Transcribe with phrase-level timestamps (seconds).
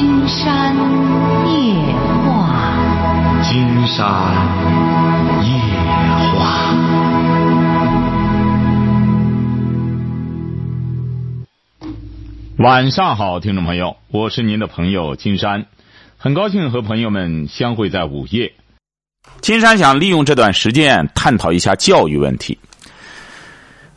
[0.00, 0.74] 金山
[1.46, 1.74] 夜
[2.24, 2.72] 话，
[3.42, 4.00] 金山
[5.44, 5.52] 夜
[6.32, 6.40] 话。
[12.56, 15.66] 晚上好，听众朋友，我是您的朋友金山，
[16.16, 18.54] 很高兴和朋友们相会在午夜。
[19.42, 22.58] 金山想利用这段时间探讨一下教育问题。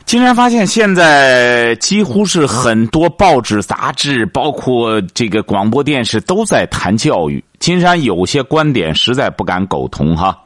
[0.05, 7.43] 金山发现，现在几乎是很多报纸、杂志，包括这个广播电视，都在谈教育。
[7.57, 10.37] 金山有些观点实在不敢苟同哈。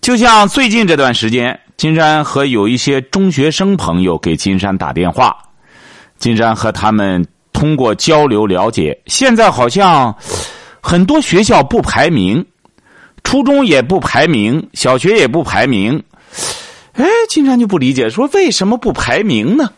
[0.00, 5.36] 就像最近这段时间，金山和有一些中学生朋友给金山打电话，
[6.18, 10.12] 金山和他们通过交流了解，现在好像
[10.80, 12.44] 很多学校不排名，
[13.22, 16.02] 初中也不排名，小学也不排名。
[17.00, 19.70] 哎，金山就不理解，说为什么不排名呢？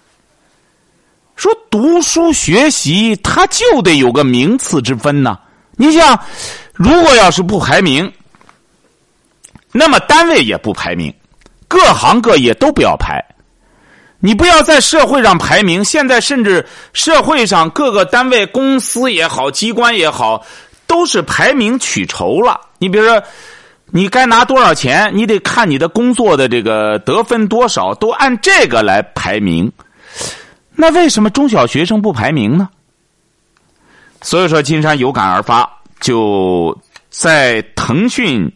[1.36, 5.38] 说读书学习，它就得有个名次之分呢。
[5.76, 6.18] 你想，
[6.72, 8.12] 如果要是不排名，
[9.70, 11.14] 那么单位也不排名，
[11.68, 13.24] 各行各业都不要排。
[14.18, 20.44] 你不要在社会上排名，现在甚至社会上各个单位、公司也好，机关也好，
[20.88, 22.60] 都是排名取酬了。
[22.78, 23.22] 你比如说。
[23.94, 25.10] 你该拿多少钱？
[25.14, 29.70] 你得看你的工作的这个得分多少，都按这个来排名。
[30.74, 32.70] 那为什么中小学生不排名呢？
[34.22, 35.68] 所以说，金山有感而发，
[36.00, 36.74] 就
[37.10, 38.50] 在腾讯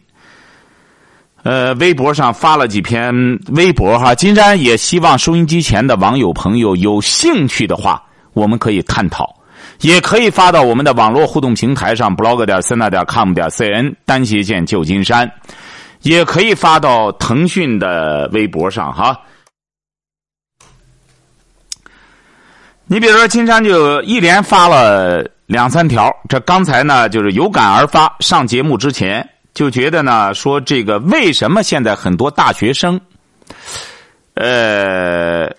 [1.43, 3.13] 呃微博上发了几篇
[3.49, 4.15] 微博哈。
[4.15, 9.36] 金山也希望收音机前的网友朋友有兴趣的话，我们可以探讨。
[9.81, 15.31] 也可以发到我们的网络互动平台上，blog 点三大点 com 点 cn 单斜线旧金山，
[16.01, 19.19] 也可以发到腾讯的微博上哈。
[22.89, 28.15] 你比如说，金山就一连发了两三条，这刚才呢就是有感而发。
[28.21, 32.97] 上节目之前就觉得呢，说这个为什么现在很多大学生，
[34.35, 35.49] 呃，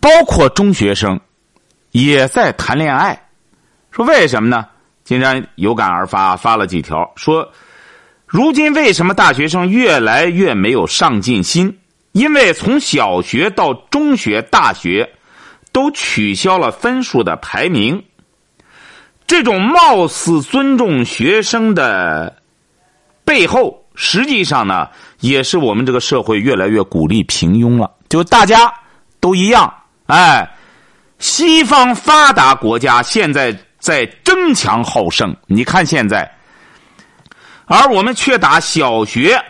[0.00, 1.18] 包括中学生，
[1.92, 3.28] 也在谈恋爱。
[3.90, 4.66] 说为什么呢？
[5.04, 7.50] 金山有感而发，发了几条，说：
[8.26, 11.78] 如今为什么大学生越来越没有上进心？
[12.12, 15.10] 因为从小学到中学、大学，
[15.72, 18.04] 都取消了分数的排名。
[19.26, 22.36] 这种貌似尊重学生的
[23.24, 24.88] 背后，实际上呢，
[25.20, 27.90] 也是我们这个社会越来越鼓励平庸了。
[28.08, 28.72] 就大家
[29.20, 29.72] 都一样，
[30.06, 30.48] 哎，
[31.20, 33.56] 西方发达国家现在。
[33.80, 36.30] 在争强好胜，你看现在，
[37.64, 39.42] 而我们却打小学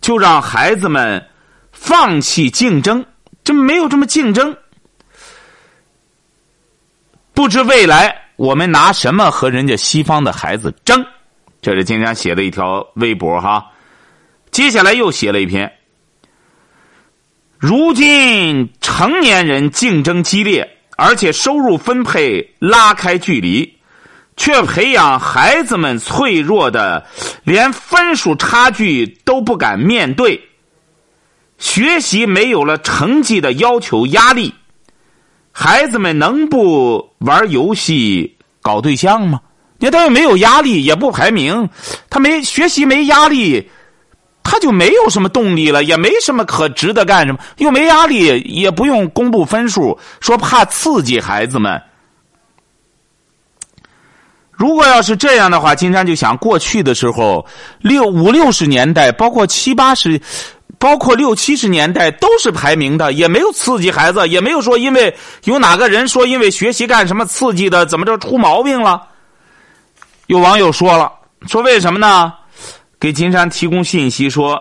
[0.00, 1.24] 就让孩子们
[1.70, 3.06] 放弃竞争，
[3.44, 4.56] 这没有这么竞争，
[7.32, 11.06] 不知未来我们拿什么和人家西方的孩子争？
[11.62, 13.70] 这是今天写的一条微博哈，
[14.50, 15.72] 接下来又写了一篇。
[17.56, 23.74] 如今成年人竞争激烈，而且收入分配拉开距离。
[24.38, 27.06] 却培养孩子们脆弱的，
[27.44, 30.38] 连分数差距都不敢面对。
[31.56, 34.52] 学习没有了成绩的要求压力，
[35.52, 39.40] 孩子们能不玩游戏、搞对象吗？
[39.78, 41.70] 你看他又没有压力，也不排名，
[42.10, 43.70] 他没学习没压力，
[44.48, 51.82] 他就没有什么动力了，也没什么可值得干什么，又没压力，也不用公布分数，说怕刺激孩子们。
[54.52, 57.44] 如果要是这样的话，金山就想过去的时候，
[57.80, 60.18] 六五六十年代，包括七八十，
[60.78, 65.14] 包括六七十年代，都是排名的，也没有刺激孩子，也没有说因为
[65.44, 69.02] 有哪个人说因为学习干什么刺激的，怎么着出毛病了。
[70.28, 71.12] 有网友说了，
[71.48, 72.32] 说为什么呢？
[73.06, 74.60] 给金山提供信息说，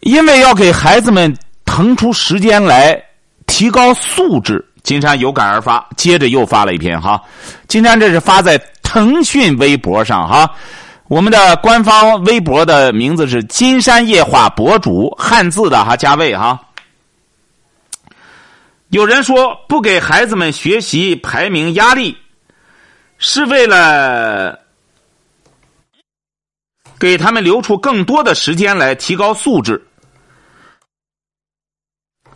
[0.00, 1.32] 因为要给孩子们
[1.64, 3.00] 腾出时间来
[3.46, 4.68] 提高素质。
[4.82, 7.22] 金山有感而发，接着又发了一篇哈。
[7.68, 10.50] 金山这是发在腾讯微博上哈，
[11.06, 16.60] 我们的官方微博的名字是“金山夜话博主”，汉字的哈，加位哈。
[18.88, 22.18] 有人说不给孩子们学习排名压力，
[23.18, 24.63] 是为了
[26.98, 29.86] 给他们留出更多的时间来提高素质。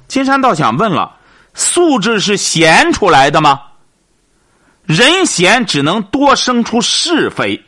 [0.06, 1.16] 金山倒想问了。
[1.54, 3.60] 素质是闲出来的吗？
[4.84, 7.60] 人闲只能多生出是非。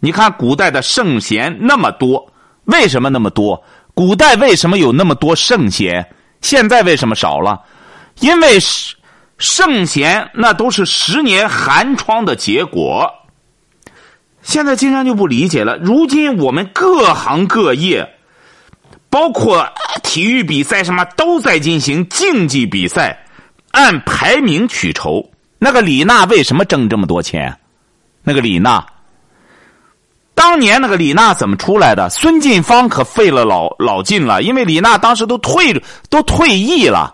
[0.00, 2.30] 你看古代的圣贤那么多，
[2.64, 3.64] 为什么那么多？
[3.94, 6.06] 古代为什么有那么多圣贤？
[6.42, 7.58] 现在为什么少了？
[8.20, 8.58] 因为
[9.38, 13.10] 圣贤那都是十年寒窗的结果。
[14.46, 18.08] 现在金山就不理解了，如今我们各行各业，
[19.10, 19.68] 包括
[20.04, 23.18] 体育比赛什么都在进行竞技比赛，
[23.72, 25.28] 按排名取酬。
[25.58, 27.58] 那个李娜为什么挣这么多钱？
[28.22, 28.86] 那个李娜，
[30.32, 32.08] 当年那个李娜怎么出来的？
[32.08, 35.74] 孙晋芳可费了老老劲了，因为李娜当时都退
[36.08, 37.12] 都退役了，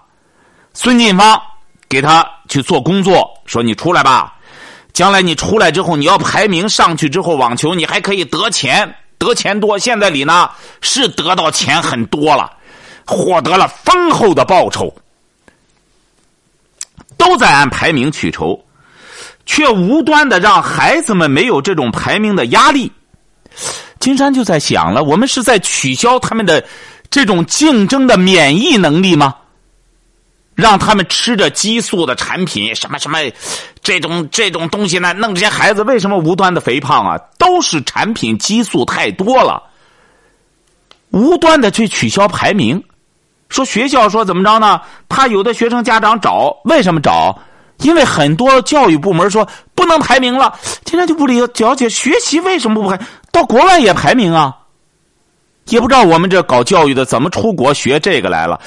[0.74, 1.40] 孙晋芳
[1.88, 4.34] 给他去做工作，说你出来吧。
[4.92, 9.78] 将来你出来之后，你要排名上去之后，网球你还可以得钱，得钱多。
[9.78, 10.50] 现在李娜
[10.80, 12.52] 是得到钱很多了，
[13.06, 14.94] 获得了丰厚的报酬，
[17.16, 18.62] 都在按排名取酬，
[19.46, 22.92] 却无端的让孩子们没有这种排名的压力。
[23.98, 26.64] 金山就在想了，我们是在取消他们的
[27.10, 29.36] 这种竞争的免疫能力吗？
[30.54, 33.18] 让他们吃着激素的产品，什么什么，
[33.82, 35.12] 这种这种东西呢？
[35.14, 37.18] 弄这些孩子为什么无端的肥胖啊？
[37.38, 39.62] 都是产品激素太多了，
[41.10, 42.82] 无端的去取消排名。
[43.48, 44.80] 说学校说怎么着呢？
[45.08, 47.38] 怕有的学生家长找，为什么找？
[47.78, 50.58] 因为很多教育部门说不能排名了。
[50.84, 52.98] 今天就不理了解学习为什么不排？
[53.30, 54.56] 到国外也排名啊？
[55.66, 58.60] 也不知道我们这搞教育的怎么出国学这个来了。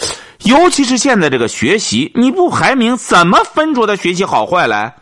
[0.45, 4.93] 尤其是现在这个学习，你不排名，怎么分出的学习好坏来？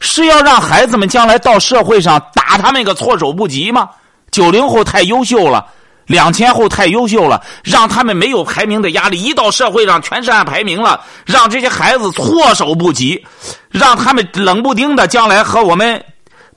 [0.00, 3.88] 是要让孩子们将来到社会上打他们一个措手不及吗？
[4.30, 5.66] 九零后太优秀了，
[6.06, 13.22] 两千后太优秀了，让他们没有排名的压力，一到社会上全是按排名了，让这些孩子措手不及，
[13.68, 16.02] 让他们冷不丁的将来和我们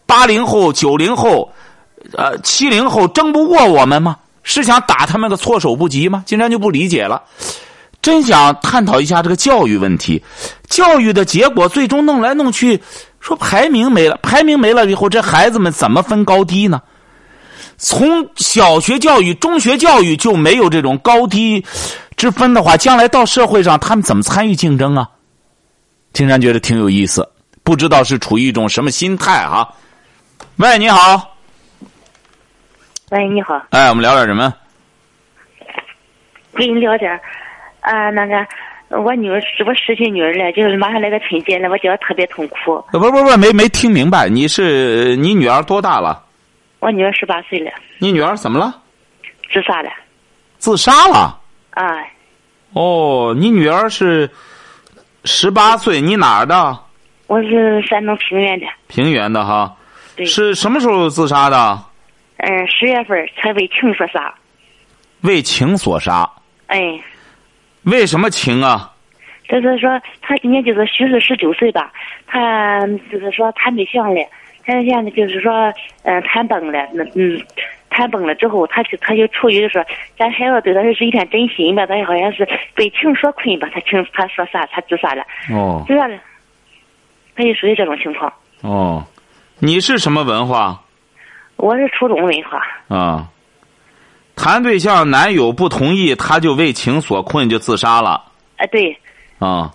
[0.06, 1.52] 八零后、九零后、
[2.14, 4.16] 呃七零后争不过我们吗？
[4.44, 6.24] 是想打他们个措手不及吗？
[6.26, 7.22] 金山就不理解了，
[8.08, 10.24] 真想探讨一下这个教育问题。
[10.70, 12.82] 教育的结果最终弄来弄去，
[13.20, 16.82] 说排名没了，排名没了以后，这孩子们怎么分高低呢？
[17.76, 21.66] 从小学教育、中学教育就没有这种高低
[22.16, 25.10] 之分的话，将来到社会上他们怎么参与竞争啊？
[26.14, 27.30] 金山觉得挺有意思，
[27.62, 29.68] 不知道是处于一种什么心态啊？
[30.56, 31.36] 喂，你好。
[33.10, 33.62] 喂，你好。
[33.72, 34.54] 哎，我们聊点什么？
[36.54, 37.20] 跟你聊点
[37.82, 38.46] 啊，那个，
[39.02, 42.84] 我女儿是我失去女儿了，就是马上来个春节了，我觉得特别痛苦。
[42.92, 46.24] 不不不，没没听明白，你是你女儿多大了？
[46.80, 47.72] 我女儿十八岁了。
[47.98, 48.82] 你女儿怎么了？
[49.52, 49.90] 自杀了。
[50.58, 51.40] 自杀了？
[51.72, 51.84] 啊。
[52.74, 54.30] 哦，你女儿是
[55.24, 56.78] 十八岁，你哪儿的？
[57.28, 58.66] 我是山东平原的。
[58.88, 59.76] 平原的哈。
[60.16, 60.26] 对。
[60.26, 61.80] 是什么时候自杀的？
[62.38, 64.34] 嗯，十月份才为情所杀。
[65.22, 66.30] 为情所杀。
[66.68, 67.00] 哎。
[67.90, 68.94] 为什么情啊？
[69.50, 71.92] 就是说，他今年就是虚岁十九岁吧。
[72.26, 74.22] 他就是说谈对象了，
[74.66, 75.74] 谈对象呢，就是说，
[76.04, 76.86] 嗯，谈崩了。
[76.94, 77.42] 那嗯，
[77.90, 79.82] 谈崩了之后，他就他就处于说，
[80.18, 82.46] 咱孩子对他是一片真心吧，他好像是
[82.76, 85.24] 被情所困吧，他情他说啥，他自杀了。
[85.52, 85.84] 哦。
[85.88, 86.18] 自杀了。
[87.36, 88.34] 他就属于这种情况。
[88.64, 89.06] 哦，
[89.60, 90.82] 你是什么文化？
[91.56, 93.28] 我是初中文化啊，
[94.38, 98.24] 谈对象男友不同意，他就为情所困就自杀了。
[98.56, 98.98] 哎，对。
[99.40, 99.72] 啊，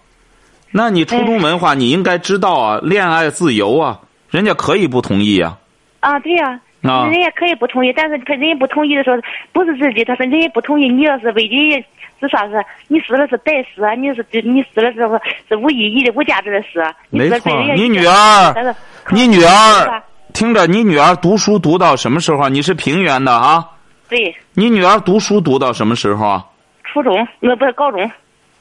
[0.71, 4.01] 那你初中文化，你应该知道啊，恋爱自由啊，
[4.31, 5.59] 人家可以不同意啊。
[6.01, 6.61] 啊，对呀。
[6.83, 7.07] 啊。
[7.11, 9.17] 人家可以不同意，但是他人家不同意的时候，
[9.53, 11.85] 不是自己，他说人家不同意，你要是为的
[12.21, 16.81] 自杀是，你死了是白死啊，你是你死了之后是无意义的、无价值的死。
[17.11, 18.75] 没错，你女儿，
[19.11, 20.03] 你女儿。
[20.33, 22.49] 听着，你女儿读书读到什么时候？
[22.49, 23.67] 你是平原的啊？
[24.13, 24.37] 对。
[24.53, 26.45] 你女儿读书读到什么时候啊？
[26.85, 28.11] 初中，那不是高中。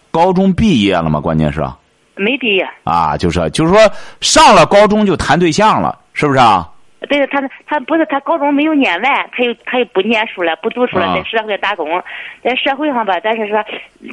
[0.10, 1.20] 高中毕业了吗？
[1.20, 1.62] 关键是。
[2.16, 2.66] 没毕业。
[2.86, 3.80] 啊，就是，就是说，
[4.22, 6.70] 上了高中就谈对象了，是不是啊？
[7.10, 12.02] 对，他他不是他高中没有念完，他又他又不念书了，不读书了，在社会打工，
[12.42, 13.62] 在社会上吧，但是说，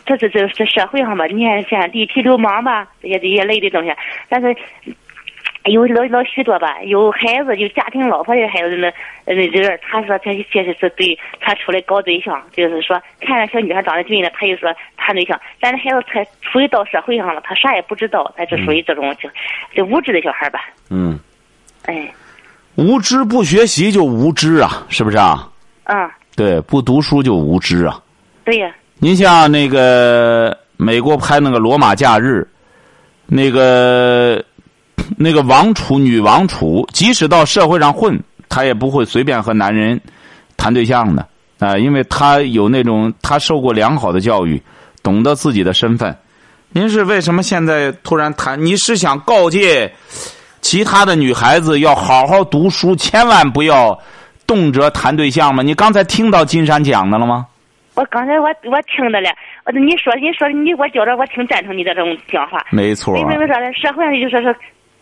[0.05, 3.93] 这这这这社会上吧，你看像地痞流氓吧，这些这些类的东西，
[4.29, 4.57] 但是。
[5.65, 8.91] 有老老许多吧，有孩子，有家庭老婆的孩子那
[9.27, 15.39] 那人，他说他确实是对他出来搞对象，就是说看着小女孩长得俊了，他就说谈对象。
[15.61, 19.29] 但是孩子才处于到社会上了，他啥也不知道，他就属于这种就
[19.75, 20.61] 就无知的小孩吧。
[20.89, 21.19] 嗯。
[21.85, 22.09] 哎。
[22.77, 25.51] 无知不学习就无知啊，是不是啊？
[25.85, 26.11] 嗯。
[26.35, 28.01] 对，不读书就无知啊。
[28.45, 28.75] 对呀。
[29.01, 32.41] 您像那个美国拍那个《罗马假日》，
[33.27, 34.43] 那个。
[35.17, 40.01] 那个王储、女王储，即使到社会上混，她也不会随便和男人
[40.57, 41.27] 谈对象的
[41.59, 44.61] 啊，因为她有那种她受过良好的教育，
[45.03, 46.17] 懂得自己的身份。
[46.71, 48.63] 您是为什么现在突然谈？
[48.65, 49.91] 你是想告诫
[50.61, 53.99] 其他的女孩子要好好读书，千万不要
[54.47, 55.63] 动辄谈对象吗？
[55.63, 57.47] 你刚才听到金山讲的了吗？
[57.95, 59.29] 我刚才我我听的了，
[59.65, 62.65] 我你说你说你我觉着我挺赞成你的这种讲话。
[62.71, 63.15] 没错。
[63.15, 63.73] 为什么说呢？
[63.73, 64.55] 社会上就说是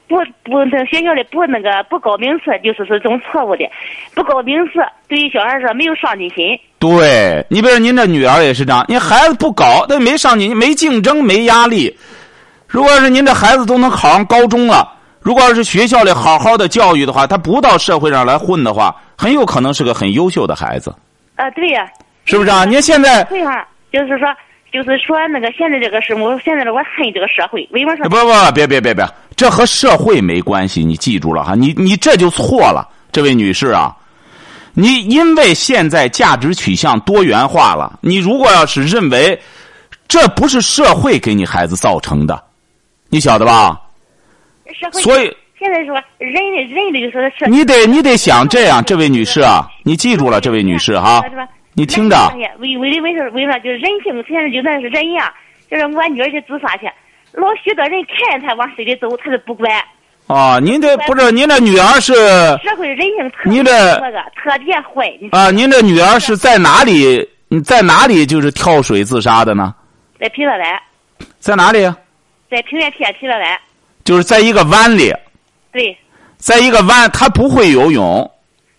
[0.08, 3.68] 不不那学校里不那个不搞名次，就是是种错误的。
[4.14, 4.75] 不搞名次
[5.08, 6.58] 对于小孩说没有上进心。
[6.78, 11.96] 对你比如您的女儿也是这样，你孩子不搞，他没上进，没竞争，没压力。
[12.68, 20.94] 如果是您这孩子都能考上高中了，如果要是学校里好好的教育的话，他不到社会上来混的话，很有可能是个很优秀的孩子。
[21.34, 21.86] 啊，对呀。
[22.25, 22.64] 是不是啊？
[22.64, 24.26] 您现在对哈，就是说，
[24.73, 28.08] 就是说那个现在这个是我现在我恨这个社会，为什么说？
[28.08, 33.96] 不不，别别别别，这和社会没关系，你记住了哈，你你这就错了，这位女士啊，
[34.75, 39.40] 你因为现在价值取向多元化了，你如果要是认为
[40.08, 42.42] 这不是社会给你孩子造成的，
[43.08, 43.80] 你晓得吧？
[44.78, 51.23] 社会所以现在说人的人的就说是你得你得想这样，这位女士啊，你记住了，这位女士哈。
[51.76, 52.16] 你听着，
[52.59, 54.25] 为为的为什为啥就是人性？
[54.26, 55.30] 现在就那是人呀，
[55.71, 56.87] 就是我女儿去自杀去，
[57.33, 59.71] 老许多人看着她往水里走，她都不管。
[60.26, 65.06] 啊，您这不是您这女儿是社会人性特别那个特别坏。
[65.33, 67.28] 啊，您这女儿是在哪里？
[67.62, 69.75] 在哪里就是跳水自杀的呢？
[70.18, 70.83] 在平乐湾。
[71.38, 71.85] 在哪里？
[72.50, 73.59] 在平原县平乐湾。
[74.02, 75.12] 就是在一个湾里。
[75.71, 75.95] 对。
[76.38, 78.28] 在一个湾，她不会游泳。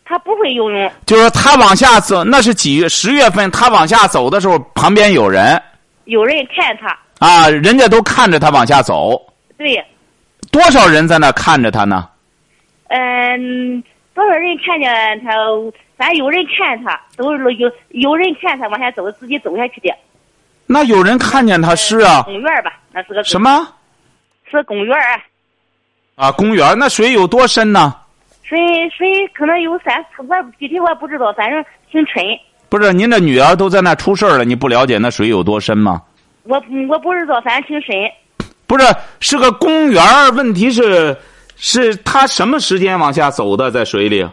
[0.07, 2.87] 他不会游泳，就是他往下走，那是几月？
[2.87, 5.61] 十月份他往下走的时候，旁边有人，
[6.05, 9.21] 有人看他啊，人家都看着他往下走。
[9.57, 9.83] 对，
[10.49, 12.07] 多少人在那看着他呢？
[12.87, 13.83] 嗯，
[14.13, 15.31] 多少人看见他？
[15.97, 19.93] 反正有人看他，都是有有人看他往下走，自己走下去的。
[20.67, 22.21] 那有人看见他是啊？
[22.21, 23.67] 公园吧，那是个什么？
[24.49, 24.97] 是公园
[26.15, 27.93] 啊，公园那水有多深呢？
[28.47, 28.57] 水
[28.95, 32.23] 水可能有三四，我具体我也不知道，反正挺深。
[32.69, 36.01] 不是您的女儿都在那出事了，你不了解那水有多深吗？
[36.43, 36.55] 我
[36.89, 37.93] 我不知道，反正挺深。
[38.65, 38.85] 不是，
[39.19, 40.01] 是个公园
[40.35, 41.17] 问题是，
[41.57, 44.25] 是他什么时间往下走的，在水里？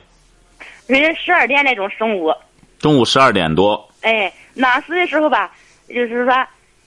[0.87, 2.33] 人家十二点那种中午。
[2.79, 3.89] 中午十二点多。
[4.03, 5.51] 哎，那时的时候吧，
[5.89, 6.35] 就是说，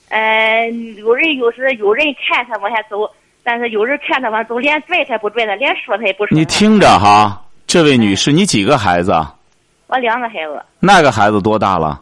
[0.08, 3.10] 嗯，有人有时有人看他往下走。
[3.48, 6.36] 但是有人看他往都，连拽他不拽他，连说他也不说。
[6.36, 9.10] 你听着哈，这位女士，你几个孩子？
[9.86, 10.62] 我两个孩子。
[10.80, 11.98] 那个孩子多大了？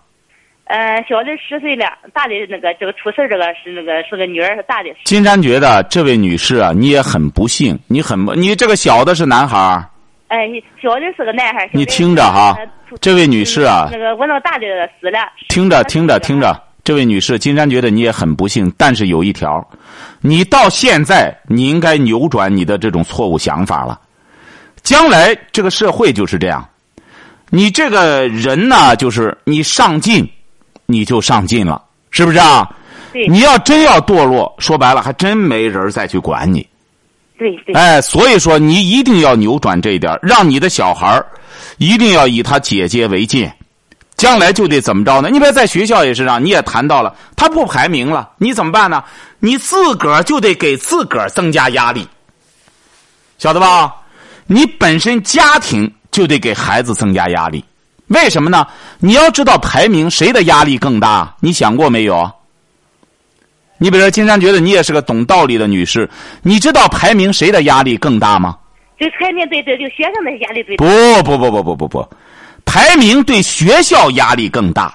[0.65, 4.89] 呃，小的十岁了，大的那个这个出事这个是那个是个女儿，是大的。
[5.05, 9.89] 金山觉得这位女士啊，你也很不幸，你很你这个小的是男孩儿。
[10.27, 10.49] 哎，
[10.83, 12.59] 小的是个男孩你听着哈，
[13.01, 13.89] 这位女士啊。
[13.93, 14.67] 那个我那大的
[15.01, 15.21] 死了。
[15.49, 16.61] 听着听着听着。
[16.87, 19.69] 这位女士，金山觉得你也很不幸，但是有一条，
[20.21, 24.01] 你到现在你应该扭转你的这种错误想法了。
[24.85, 26.65] 将来这个社会就是这样，
[27.51, 30.31] 你这个人呢，就是你上进，
[30.87, 32.73] 你就上进了，是不是啊？
[33.13, 33.27] 对。
[33.27, 36.65] 你要真要堕落，说白了，还真没人再去管你。
[37.37, 37.75] 对对。
[37.75, 41.21] 哎，所以说你一定要扭转这一点，让你的小孩
[41.79, 43.53] 一定要以他姐姐为鉴。
[44.17, 45.29] 将来就得怎么着呢？
[45.31, 49.05] 你比如在学校也是这样，你也谈到了，他不排名了，你怎么办呢？
[49.41, 52.09] 你自个儿就得给自个儿增加压力，
[53.39, 53.95] 晓得吧？
[54.47, 57.63] 你本身家庭就得给孩子增加压力，
[58.07, 58.67] 为什么呢？
[58.99, 62.33] 你要知道排名谁的压力更大，你想过没有？
[63.79, 66.09] 你比如说，金山觉得你也是个懂道理的女士，
[66.41, 68.57] 你知道排名谁的压力更大吗？
[68.97, 70.87] 对排名对对就，学生的压力最大。
[70.87, 72.09] 不不不不不不不。
[72.67, 74.93] 排名对学校压力更大，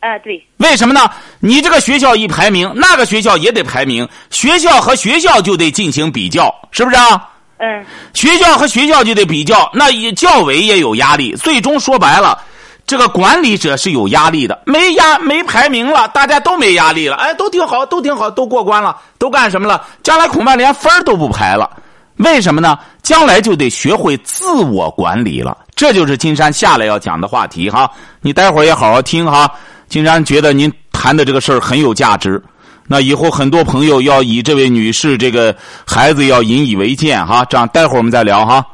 [0.00, 1.10] 啊，对，为什么呢？
[1.40, 7.28] 你这个学校一排名，那个学校也得排名，学校和学校就得进行比较，是不是啊？
[7.58, 7.84] 嗯，
[8.14, 11.34] 学校和学校就得比较，那教委也有压力。
[11.34, 12.40] 最终说白了，
[12.86, 19.84] 这个管理者是有压力的，没压没排名了，大家都没压力了，哎，都挺好，都挺好，都过关了，都干什么了？
[20.02, 21.68] 将来恐怕连分都不排了。
[22.18, 22.78] 为什么呢？
[23.02, 27.88] 将来就得学会自我管理了，这就是金山下来要讲的话题哈。
[28.20, 29.48] 你待会儿也好好听哈。
[29.88, 32.42] 金山觉得您谈的这个事儿很有价值，
[32.88, 35.54] 那以后很多朋友要以这位女士这个
[35.86, 37.44] 孩子要引以为鉴哈。
[37.44, 38.66] 这样，待会儿我们再聊哈。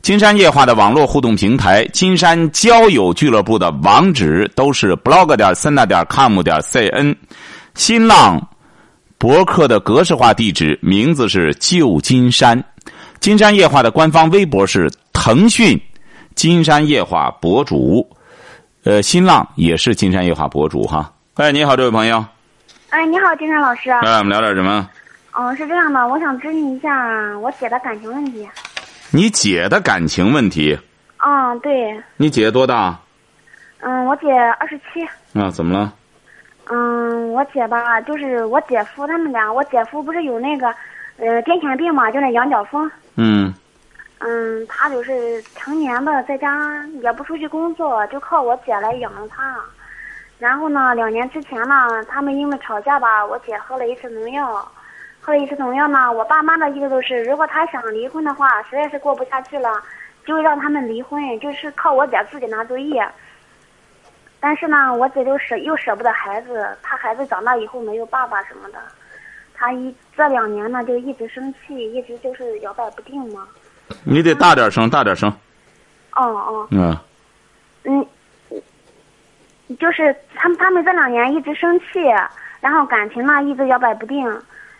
[0.00, 7.14] 金山夜话的网络互动平台，金山交友俱乐部的网址都是 blog 点森 a 点 com 点 cn，
[7.74, 8.40] 新浪。
[9.18, 12.64] 博客的格式化地址名字是旧金山，
[13.22, 15.80] 金山夜话的官方微博是腾讯
[16.34, 18.04] 金山夜话博主，
[18.82, 21.08] 呃，新浪也是金山夜话博主哈。
[21.34, 22.24] 哎，你好，这位朋友。
[22.90, 23.92] 哎，你好，金山老师。
[23.92, 24.90] 哎，我们聊点什么？
[25.38, 28.44] 嗯，是这样的，我想咨询一下我姐的感情问题。
[29.12, 30.76] 你姐的感情问题？
[31.24, 31.96] 嗯，对。
[32.16, 32.98] 你姐多大？
[33.82, 35.38] 嗯，我姐二十七。
[35.38, 35.94] 啊，怎么了？
[36.72, 40.66] 嗯，我姐吧，就是我姐夫他们俩，我姐夫不是有那个，
[41.18, 42.90] 呃，癫痫病嘛，就那羊角风。
[43.16, 43.54] 嗯。
[44.24, 49.58] 嗯，他就是成年的，在家也不出去工作，就靠我姐来养着他。
[50.38, 54.70] 然后呢，两年之前呢，他们因为吵架吧，我姐喝了一次农药，
[55.20, 59.82] 喝了一次农药呢，我爸妈的意思都是，如果他想离婚的话，实在是过不下去了，
[60.24, 63.00] 就让他们离婚，就是靠我姐自己拿主意。
[64.38, 68.78] 但是呢，我姐就舍又舍不得孩子，怕孩子长大以后没有爸爸什么的，
[69.62, 73.46] 他一这两年呢就一直生气，一直就是摇摆不定嘛。
[74.02, 75.32] 你得大点声，大点声。
[76.16, 76.66] 哦哦。
[76.72, 76.96] 嗯。
[77.84, 78.04] 嗯，
[79.78, 82.00] 就是他们他们这两年一直生气，
[82.60, 84.26] 然后感情呢一直摇摆不定。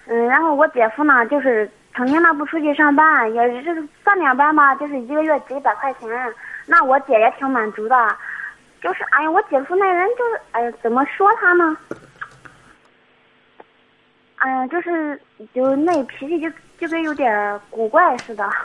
[0.06, 6.10] 嗯，然后我姐夫呢就是成天呢不出去上班，也就是上点班吧，就是一个月几百块钱，
[6.66, 8.16] 那我姐也挺满足的。
[8.82, 11.76] 就是哎呀，我姐夫那人就是哎呀，怎么说他呢？
[14.44, 15.20] 哎呀，就是
[15.54, 17.30] 就那脾气就就跟有点
[17.70, 18.44] 古怪似的。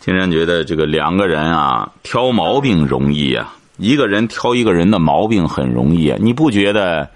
[0.00, 6.18] 金山觉得这个两个人啊，挑毛病容易啊，一个人挑一个人的毛病很容易啊。
[6.20, 7.08] 你不觉得？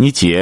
[0.00, 0.40] 你姐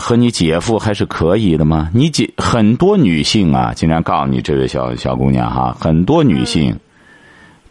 [0.00, 1.88] 和你姐夫还是可以的吗？
[1.94, 6.76] 你姐很多女性啊，经常告诉你，这位小小姑娘哈，很多女性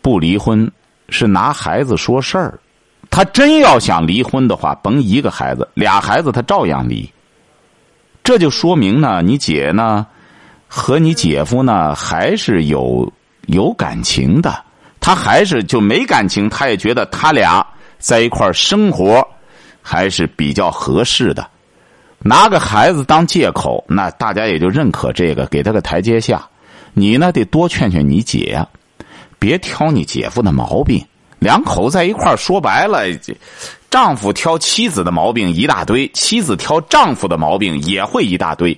[0.01, 0.71] 不离婚
[1.09, 2.57] 是拿孩子说事儿。
[3.09, 7.09] 他真要想离婚的话，甭一个孩子，俩孩子他照样离。
[8.23, 10.07] 这就说明呢，你姐呢。
[10.67, 13.09] 和你姐夫呢，还是有
[13.45, 14.61] 有感情的。
[14.99, 17.65] 他还是就没感情，他也觉得他俩
[17.97, 19.25] 在一块生活
[19.81, 21.47] 还是比较合适的。
[22.19, 26.45] 拿个孩子当借口，那大家也就认可这个，给他个台阶下。
[26.93, 28.65] 你呢，得多劝劝你姐，
[29.39, 31.05] 别挑你姐夫的毛病。
[31.39, 33.03] 两口在一块说白了，
[33.89, 38.77] 丈夫挑妻子的毛病一大堆，妻子挑丈夫的毛病也会一大堆。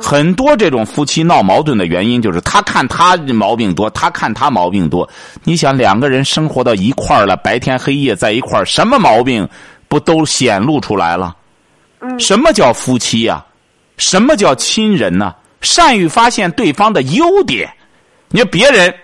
[0.00, 5.08] 很多这种夫妻闹矛盾的原因，就是他看他毛病多，他看他毛病多。
[5.44, 9.46] 你想两个人生活到一块儿了，白天黑夜在一块儿，什么毛病
[9.86, 11.36] 不都显露出来了？
[12.18, 13.44] 什么叫夫妻呀？
[13.98, 15.34] 什么叫亲人呢？
[15.60, 17.70] 善于发现对方的优点，
[18.28, 18.94] 你说别人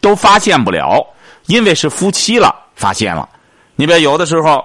[0.00, 1.04] 都发现不了，
[1.50, 3.28] 因为是夫妻了，发现了。
[3.74, 4.64] 你别有的时候。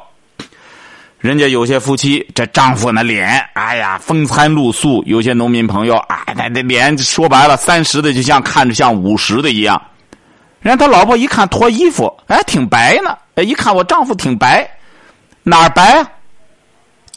[1.17, 9.81] 人家有些夫妻，这丈夫那脸，哎呀，风餐露宿；有些农民朋友，哎，那那脸说白了，三十的就像看着像五十的一样。
[10.59, 13.17] 人家他老婆一看脱衣服，哎，挺白呢。
[13.33, 14.69] 哎，一看我丈夫挺白，
[15.41, 16.05] 哪儿白？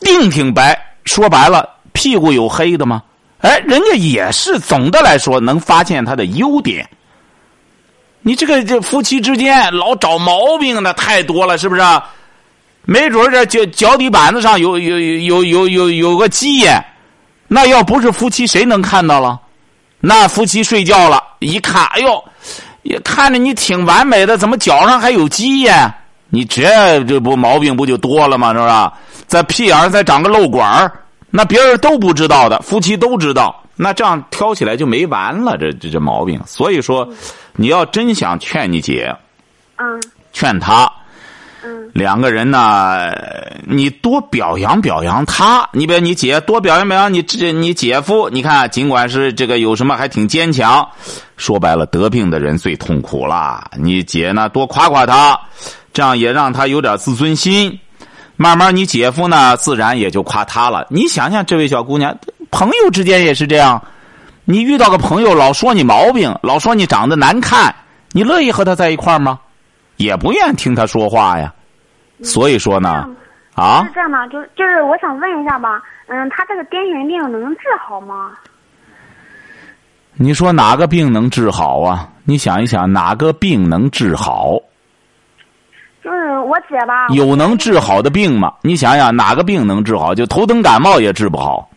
[0.00, 0.80] 腚挺白。
[1.04, 3.02] 说白了，屁股有黑的吗？
[3.40, 6.88] 哎，人家也是总的来说能发现他的优点。
[8.22, 11.82] 你这个这夫妻之间老找毛病的太多了，是不是？
[12.84, 16.82] 没准这脚脚底板子上有有有有有有个鸡眼，
[17.46, 19.38] 那要不是夫妻，谁能看到了？
[20.00, 22.24] 那夫妻睡觉了，一看，哎呦，
[22.82, 25.92] 也看着你挺完美的，怎么脚上还有鸡眼？
[26.30, 28.52] 你这这不毛病不就多了吗？
[28.54, 28.72] 是不是？
[29.26, 30.90] 在屁眼再长个漏管
[31.30, 35.56] 那别人都不知道的，夫妻都知道，那这样挑起来就没完了。
[35.56, 37.08] 这这这毛病，所以说，
[37.54, 39.16] 你要真想劝你姐，
[39.76, 40.92] 嗯，劝她。
[41.92, 43.10] 两个人呢，
[43.66, 45.68] 你多表扬表扬他。
[45.72, 48.28] 你比如你姐多表扬表扬你这你姐夫。
[48.30, 50.86] 你看，尽管是这个有什么还挺坚强。
[51.36, 53.70] 说白了，得病的人最痛苦了。
[53.76, 55.40] 你姐呢，多夸夸他，
[55.92, 57.80] 这样也让他有点自尊心。
[58.36, 60.86] 慢慢，你姐夫呢，自然也就夸他了。
[60.90, 62.16] 你想想，这位小姑娘，
[62.50, 63.82] 朋友之间也是这样。
[64.44, 67.74] 你遇到个朋友老说你毛病，老说你长得难看，
[68.12, 69.38] 你乐意和他在一块吗？
[69.96, 71.52] 也不愿听他说话呀。
[72.22, 73.08] 所以说呢，
[73.54, 78.30] 啊，是这样的，就是就是我想问一下吧，嗯，他这个癫痫病能治好吗？
[80.14, 82.08] 你说哪个病能治好啊？
[82.24, 84.58] 你想一想，哪个病能治好？
[86.02, 87.08] 就是我姐吧。
[87.10, 88.54] 有能治好的病吗？
[88.62, 90.14] 你想想，哪个病能治好？
[90.14, 91.68] 就头疼感冒也治不好。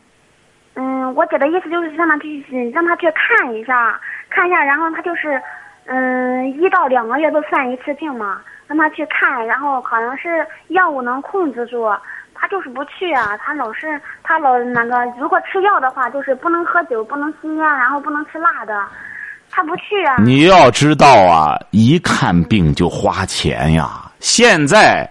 [1.16, 2.44] 我姐的意思就是让他去，
[2.74, 5.42] 让他去看一下，看一下，然后他就是，
[5.86, 8.42] 嗯，一到两个月都犯一次病嘛。
[8.68, 11.94] 让他去看，然后好像是药物能控制住，
[12.34, 13.36] 他就是不去啊。
[13.36, 18.82] 他老是他老那个，如果吃药的话，就是不能喝酒，不能吸烟，然后不能吃辣的，
[19.50, 20.16] 他不去啊。
[20.20, 23.90] 你要知道啊，一看病就花钱呀。
[24.22, 25.06] 现在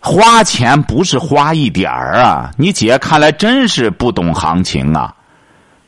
[0.00, 2.50] 花钱不是花一点儿啊！
[2.56, 5.14] 你姐看来真是不懂行情啊！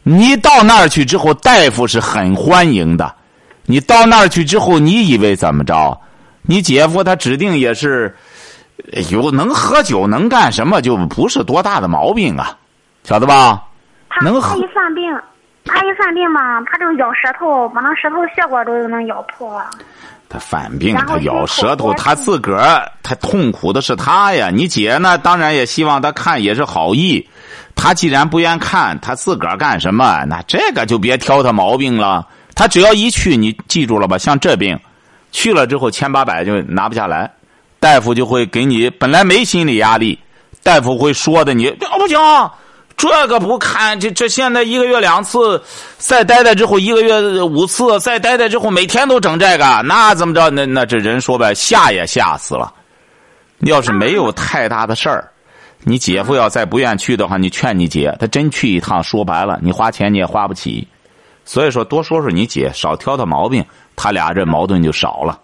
[0.03, 3.15] 你到那儿去之后，大夫是很欢迎的。
[3.65, 5.99] 你到那儿去之后，你以为怎么着？
[6.43, 8.15] 你姐夫他指定也是
[9.11, 12.59] 有能喝酒，能干什么，就不是多大的毛病啊，
[13.05, 13.65] 晓得吧？
[14.11, 15.05] 他能他一犯病，
[15.65, 19.71] 他一犯病吧，他就咬舌头，把那舌头血管都能咬破了。
[20.33, 24.49] 他犯病，他咬舌头，他自个儿他痛苦的是他呀。
[24.51, 27.29] 你姐呢，当然也希望他看，也是好意。
[27.75, 30.25] 他既然不愿看，他自个儿干什么？
[30.27, 32.27] 那这个就别挑他毛病了。
[32.55, 34.17] 他只要一去，你记住了吧？
[34.17, 34.79] 像这病，
[35.33, 37.31] 去了之后千八百就拿不下来，
[37.79, 40.19] 大夫就会给你本来没心理压力，
[40.63, 42.19] 大夫会说的你哦不行，
[43.03, 45.61] 这个不看，这这现在一个月两次，
[45.99, 50.49] 再待待之后一个月五次，再待待之后每天都整这个，那怎么着？
[50.51, 52.73] 那那这人说呗，吓也吓死了。
[53.63, 55.29] 要是没有太大的事儿，
[55.81, 60.87] 你姐夫要再不愿去的话，你劝你姐，他真去一趟，说白了，你花钱你也花不起。
[61.45, 63.65] 所以说，多说说你姐，少挑挑毛病，
[63.97, 65.41] 他俩这矛盾就少了，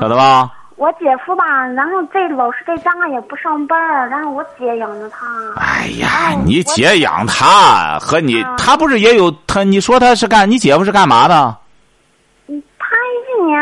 [0.00, 0.50] 晓得吧？
[0.78, 5.26] 我姐夫吧，然后在老是在家也不上班儿，然后我姐养着他。
[5.56, 9.64] 哎呀哎，你姐养他和你，啊他不是也有他？
[9.64, 10.48] 你说他是干？
[10.48, 11.56] 你姐夫是干嘛的？
[12.46, 13.60] 嗯他一年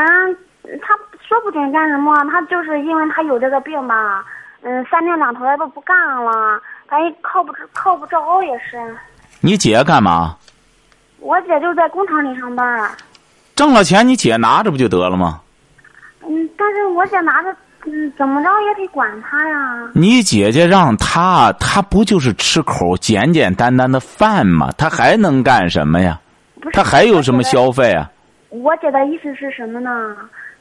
[0.82, 0.94] 他
[1.26, 4.22] 说不准干什么，他就是因为他有这个病吧，
[4.60, 8.94] 嗯，三天两头的都不干了，他也靠不着靠不着也是。
[9.40, 10.36] 你姐干嘛？
[11.20, 12.90] 我姐就在工厂里上班儿，
[13.54, 15.40] 挣了钱，你姐拿着不就得了吗？
[16.28, 17.54] 嗯，但是我姐拿着，
[17.86, 19.90] 嗯，怎么着也得管他呀。
[19.94, 24.70] 你姐姐让他，他不就是吃口简简单单的饭吗？
[24.76, 26.18] 他还能干什么呀？
[26.60, 28.10] 不是他还有什么消费啊？
[28.48, 30.16] 我姐的意思是什么呢？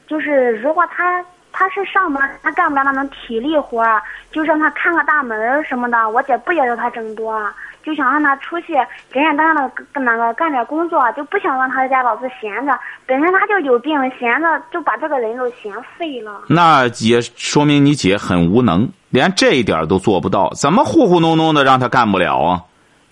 [0.06, 3.84] 就是如果他他是上班，他干不了那种体力活，
[4.30, 6.08] 就让他看个大门什么的。
[6.10, 7.42] 我姐不要求他挣多，
[7.86, 8.72] 就想让他出去
[9.12, 12.76] 简简单单的跟那个干点工作，就不想让他在家老是闲着。
[13.06, 16.42] 本身他就有病，闲着就把这个人都闲废了。
[16.48, 22.62] 那也说明你姐很无能，连这一点都做不到，怎么糊糊弄弄的让他干不了啊？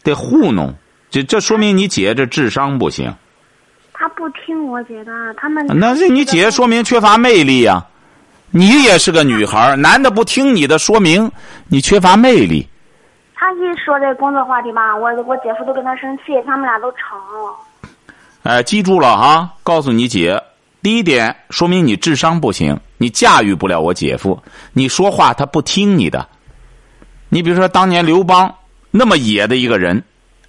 [0.02, 0.74] 得糊弄，
[1.08, 3.14] 这这说明你姐这智商不行。
[3.92, 7.86] 他不听我姐的，他们那是你姐说明缺乏魅力呀、
[8.50, 11.30] 你也是个女孩男的不听你的，说明
[11.68, 12.68] 你缺乏魅力。
[13.44, 16.98] 他一说这工作话题吧，我我姐夫都跟他生气，他们俩都吵。
[18.42, 20.42] 哎，记住了哈，告诉你姐，
[20.80, 26.26] 第一点说明你智商不行，你驾驭不了我姐夫，你说话他不听你的。
[27.28, 28.50] 你比如说当年刘邦
[28.90, 30.02] 那么野的一个人，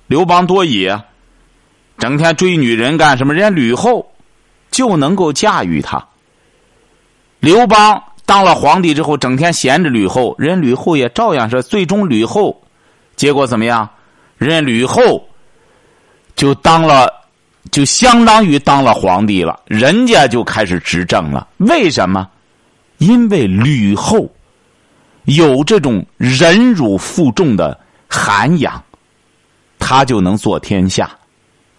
[0.08, 0.98] 刘邦多野，
[1.98, 3.34] 整天追女人干什么？
[3.34, 4.10] 人家吕后
[4.72, 6.02] 就能够驾驭他。
[7.42, 12.62] 刘邦当了皇帝之后，整天闲着吕后，人吕后也照样是，最终吕后
[13.16, 13.90] 结果怎么样？
[14.38, 15.28] 人家吕后
[16.36, 17.12] 就当了。
[17.72, 21.48] 就相当于当了皇帝了，人家就开始执政了。
[21.58, 22.30] 为什么？
[23.00, 24.32] 因为吕后
[25.24, 28.82] 有这种忍辱负重的涵养，
[29.80, 31.10] 她就能做天下，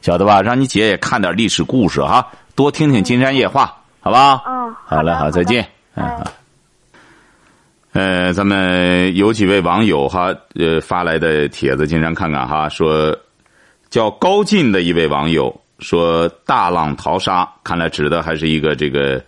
[0.03, 0.43] 晓得吧？
[0.43, 3.65] 让你姐也看点历史故事哈，多听听《金山夜话》，
[4.01, 4.43] 好吧？
[4.45, 5.67] 嗯，好嘞，好，再见。
[5.95, 6.25] 嗯，好。
[7.97, 13.19] 呃，咱们有几位网友哈，呃，发来的帖子，经常看看哈，说
[13.89, 19.25] 叫高进的一位网友说大浪淘沙，看来指的还是一个这个，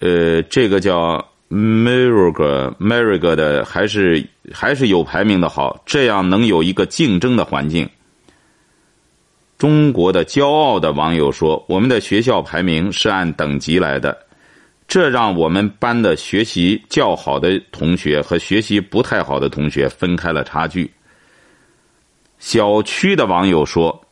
[0.00, 7.86] 呃，这个叫 Merrick Merrick 的，还是还是有排名的好，这样能有一个竞争的环境。
[9.58, 14.16] 中国的骄傲的网友说：“我们的学校排名是按等级来的，
[14.88, 20.90] 这让我们班的学习较好的同学和学习不太好的同学分开了差距。”
[22.40, 24.04] 小区的网友说：“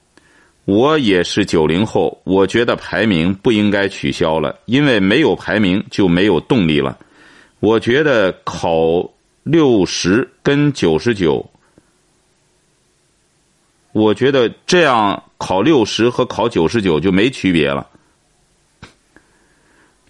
[0.66, 6.98] 我也是九零后，我觉得排名不应该取消了，因为没有排名就没有动力了。
[7.60, 9.10] 我觉得考
[9.44, 11.48] 六十跟九十九。”
[13.92, 17.88] 我觉得这样考六十和考九十九就没区别了。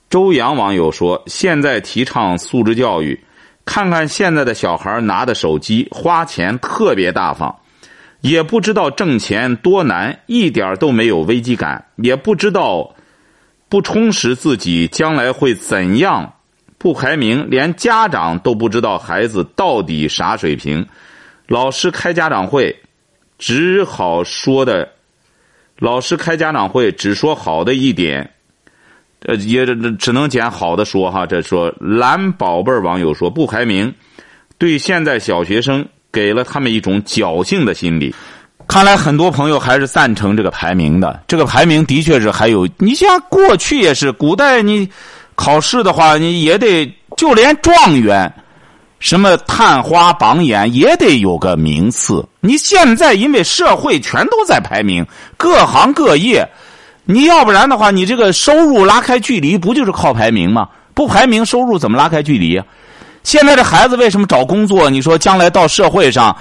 [0.09, 3.25] 周阳网友说：“现在提倡素质教育，
[3.64, 7.55] 看看现在的小孩拿的手机，花钱特别大方，
[8.21, 12.95] 也不知道挣钱多难，一点都没有危机感，也不知道
[13.69, 16.35] 不充实自己将来会怎样。
[16.79, 20.87] 不排名，连家长都不知道孩子到底啥水平。
[21.47, 22.77] 老师开家长会。”
[23.38, 24.92] 只好说的，
[25.79, 28.33] 老师开家长会只说好的一点，
[29.27, 29.67] 呃，也
[29.99, 31.27] 只能捡好的说哈。
[31.27, 33.93] 这说蓝宝贝网友说不排名，
[34.57, 38.15] 对现在小学生给了他们一种侥幸的心理。
[38.69, 41.23] 看来很多朋友还是赞成这个排名的。
[41.29, 44.89] 这个排名的确是还有，你像过去也是，古代你
[45.35, 48.33] 考试的话，你也得就连状元，
[48.99, 52.27] 什么探花榜眼也得有个名次。
[52.41, 56.49] 你现在因为社会全都在排名，各行各业，
[57.07, 60.69] 你要不然的话，你这个收入拉开距离，不就是靠排名吗？
[60.92, 62.64] 不排名，收入怎么拉开距离呀？
[63.23, 64.90] 现在这孩子为什么找工作？
[64.90, 66.37] 你说将来到社会上。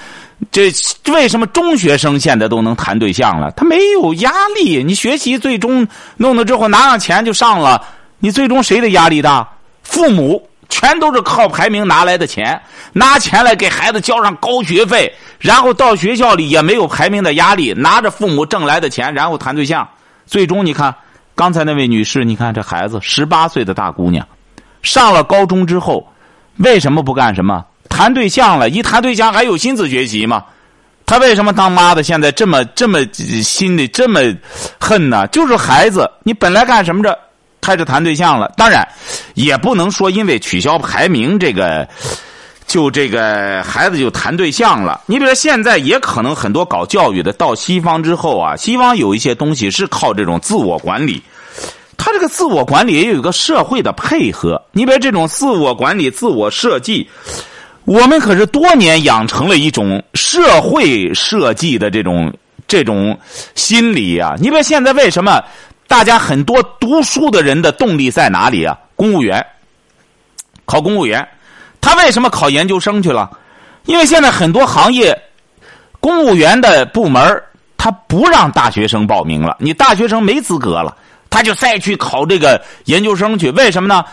[0.52, 0.70] 这
[1.14, 3.50] 为什么中学生现在都能谈对象了？
[3.52, 7.82] 他没有压力，你学习最终弄了之后拿上钱就上了，
[8.20, 9.48] 你最终谁的压力大？
[9.82, 12.60] 父母全都是靠排名拿来的钱，
[12.92, 19.88] 拿钱来给孩子交上高学费，然后到学校里也没有排名的压力，拿着父母挣来的钱，然后谈对象，
[20.26, 20.94] 最终你看
[21.36, 24.28] 刚才那位女士，你看这孩子十八岁的大姑娘，
[24.82, 26.08] 上了高中之后，
[26.58, 27.66] 为什么不干什么？
[27.90, 30.44] 谈对象了，一谈对象还有心思学习吗？
[31.06, 34.20] 他为什么当妈的现在这么这么心里这么
[34.80, 35.28] 恨呢？
[35.28, 37.16] 就是孩子，你本来干什么着，
[37.62, 38.52] 开始谈对象了。
[38.58, 38.86] 当然，
[39.36, 41.88] 也不能说因为取消排名这个，
[42.68, 45.02] 就这个孩子就谈对象了。
[45.06, 51.22] 你比如说，现在也可能很多搞教育的到西方之后啊，西方有一些东西是靠这种自我管理，
[51.98, 54.62] 他这个自我管理也有一个社会的配合。
[54.72, 57.08] 你比如这种自我管理、自我设计。
[57.86, 62.34] 我们可是多年养成了一种社会设计的这种
[62.68, 63.16] 这种
[63.54, 64.34] 心理啊！
[64.40, 65.40] 你比如现在为什么
[65.88, 68.76] 大家很多读书的人的动力在哪里啊？
[68.96, 69.46] 公务员，
[70.66, 71.28] 考公务员，
[71.86, 73.30] 他为什么考研究生去了？
[73.84, 75.16] 因为现在很多行业
[76.00, 77.44] 公务员的部门
[77.78, 80.98] 他不让大学生报名了，你大学生没资格了，
[81.30, 83.52] 他就再去考这个研究生去。
[83.52, 84.04] 为什么呢？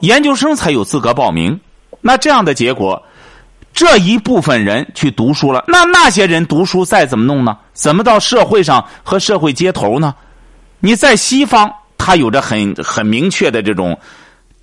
[0.00, 1.60] 研究生才有资格报名。
[2.00, 3.02] 那这样的结果。
[3.74, 7.56] 这一部分人去读书了，那那些人读书再怎么弄呢？
[7.74, 10.14] 怎么到社会上和社会接头呢？
[10.80, 13.96] 你在西方，他有着很很明确的这种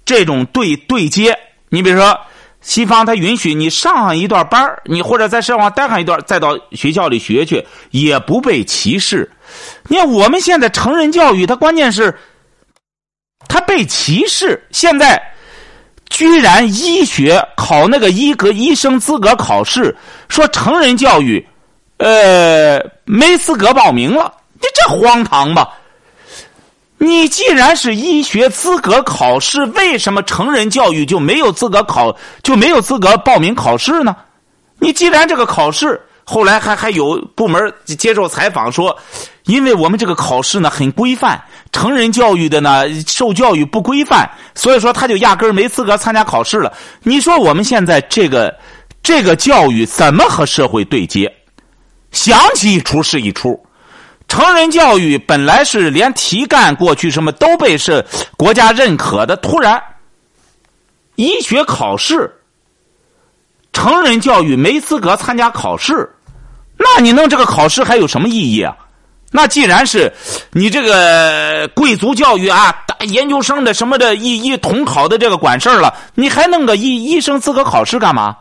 [0.03, 1.37] 这种对对接。
[1.69, 2.19] 你比如说，
[2.67, 9.31] 西方他允许你上上一段班你或者在社会上待上一段，再到学校里学去，也不被歧视。
[9.87, 12.13] 你看我们现在成人教育，它关键是
[13.47, 14.61] 它被歧视。
[14.71, 15.21] 现在。
[16.09, 19.93] 居然医学考那个医格医生资格考试，
[20.29, 21.45] 说成人教育，
[21.97, 25.67] 呃，没资格报名了，你这荒唐吧？
[26.97, 34.15] 你既然是医学资格考试，为什么成人教育就没有资格考就没有资格报名考试呢？
[34.79, 36.01] 你既然这个考试。
[36.29, 38.93] 后来还还有部门接受采访说，
[39.45, 46.73] 因为我们这个考试呢很规范，成人教育的呢受教育不规范，所以说他就压根儿没资格参加考试了。
[47.01, 48.53] 你说我们现在这个
[49.01, 51.33] 这个教育怎么和社会对接？
[52.11, 53.57] 想起一出是一出。
[54.27, 59.81] 成人教育本来是连题干过去什么都被是国家认可的，突然
[61.15, 62.31] 医学考试，
[63.73, 66.09] 成人教育没资格参加考试。
[66.77, 68.75] 那你弄这个考试还有什么意义啊？
[69.31, 70.13] 那既然是
[70.51, 72.73] 你这个贵族教育啊，
[73.07, 78.37] 研究生的什么的一一统考的这个管事儿了，你还弄个医医生资格考试干嘛？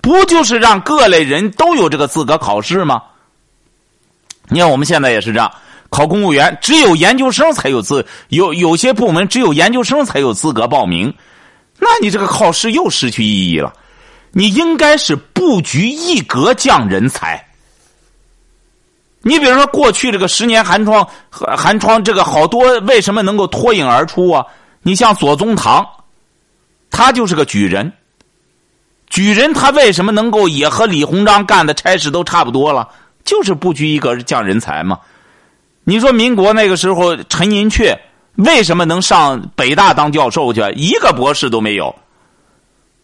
[0.00, 3.02] 不就是让各类人都有这个资格考试吗？
[4.48, 5.50] 你看我们现在也是这样，
[5.90, 11.12] 考公务员只有研究生才有资，有有些部门只有研究生才有资格报名，
[11.78, 13.72] 那你这个考试又失去意义了。
[14.32, 17.46] 你应该是布局一格降人才。
[19.22, 24.44] 你比如说，过去这个十年寒窗，寒窗这个好多为什么能够脱颖而出啊？
[24.82, 25.86] 你像左宗棠，
[26.90, 27.90] 他就是个举人。
[29.08, 32.88] 举人他为什么能够也和李鸿章干的差事都差不多了？
[33.24, 34.98] 就是布局一格降人才嘛。
[35.84, 37.98] 你说民国那个时候，陈寅恪
[38.34, 40.60] 为什么能上北大当教授去？
[40.74, 41.94] 一个博士都没有。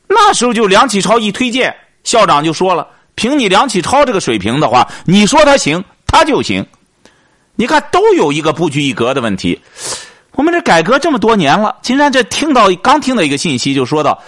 [0.08, 6.66] 那时候就梁启超一推荐，校长就说了：“凭你梁启超这个水平的话，你说他行，他就行。
[7.54, 9.60] 你看，都有一个不拘一格的问题。
[10.32, 14.20] 我们这改革这么多年了，金山这听到刚听到一个信息，就说到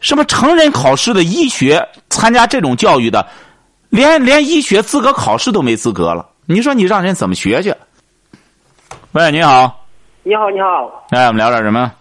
[0.00, 3.24] 什么成人考试的医学参加这种教育的，
[3.92, 6.26] 连连医学资格考试都没资格了。
[6.46, 7.74] 你说你让人怎么学去？”
[9.12, 9.84] 喂，你好。
[10.22, 11.04] 你好，你好。
[11.10, 11.92] 哎，我们聊点什么？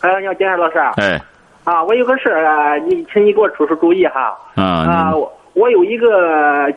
[0.00, 0.78] 哎，你好，金山老师。
[0.96, 1.20] 哎。
[1.64, 4.38] 啊，我有个事儿，你请你给我出出主意哈。
[4.54, 6.70] 啊，我我有一个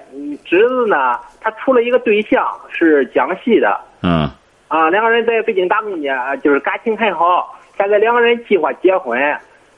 [0.43, 3.79] 侄子呢，他处了一个对象，是江西的。
[4.01, 4.27] 嗯。
[4.69, 7.55] 啊，两个人在北京打工呢，就是感情很好。
[7.77, 9.19] 现在两个人计划结婚，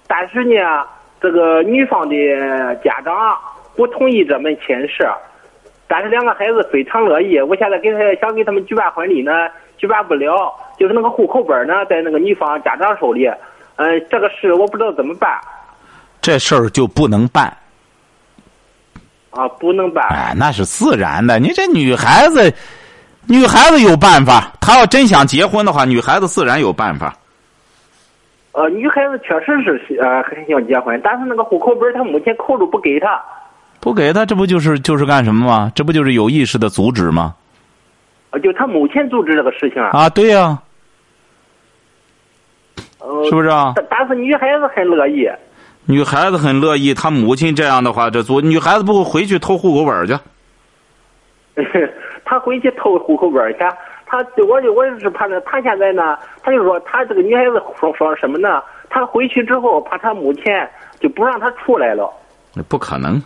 [0.08, 0.88] 但是呢，
[1.20, 2.16] 这个女方的
[2.82, 3.14] 家长
[3.80, 5.10] 不同意这门亲事，
[5.88, 7.40] 但是两个孩子非常乐意。
[7.40, 9.32] 我现在给他想给他们举办婚礼呢，
[9.78, 13.26] 举办不了，就是那个户口本呢在那个女方家长手里。
[13.78, 15.40] 嗯，这个事我不知道怎么办。
[16.20, 17.46] 这事儿就不能办。
[19.30, 20.06] 啊，不能办。
[20.10, 21.40] 哎，那是自然的。
[21.40, 22.54] 你这女孩子，
[23.30, 24.52] 女孩子有办法。
[24.60, 27.16] 她要真想结婚的话，女孩子自然有办法。
[28.52, 33.24] 呃，女孩子确实是呃很想结婚，但是那个户口本她母亲扣住不给她。
[33.80, 35.72] 不给他，这不就是就是干什么吗？
[35.74, 37.36] 这不就是有意识的阻止吗？
[38.32, 39.90] 啊，就他母亲阻止这个事情啊。
[39.94, 40.62] 啊，对呀。
[43.26, 43.74] 是不是啊？
[43.90, 45.28] 但是女孩子很乐意。
[45.86, 50.14] 女孩子很乐意，她母亲这样的话，这做女孩子不会回去偷户口本去？
[52.24, 53.60] 她回去偷户口本去。
[54.06, 58.62] 她我就我就是怕那，她现在呢，她就说她这个女孩子说说什么呢？
[58.90, 60.44] 她回去之后，怕她母亲
[61.00, 62.14] 就不让她出来了。
[62.54, 63.20] 那不可能。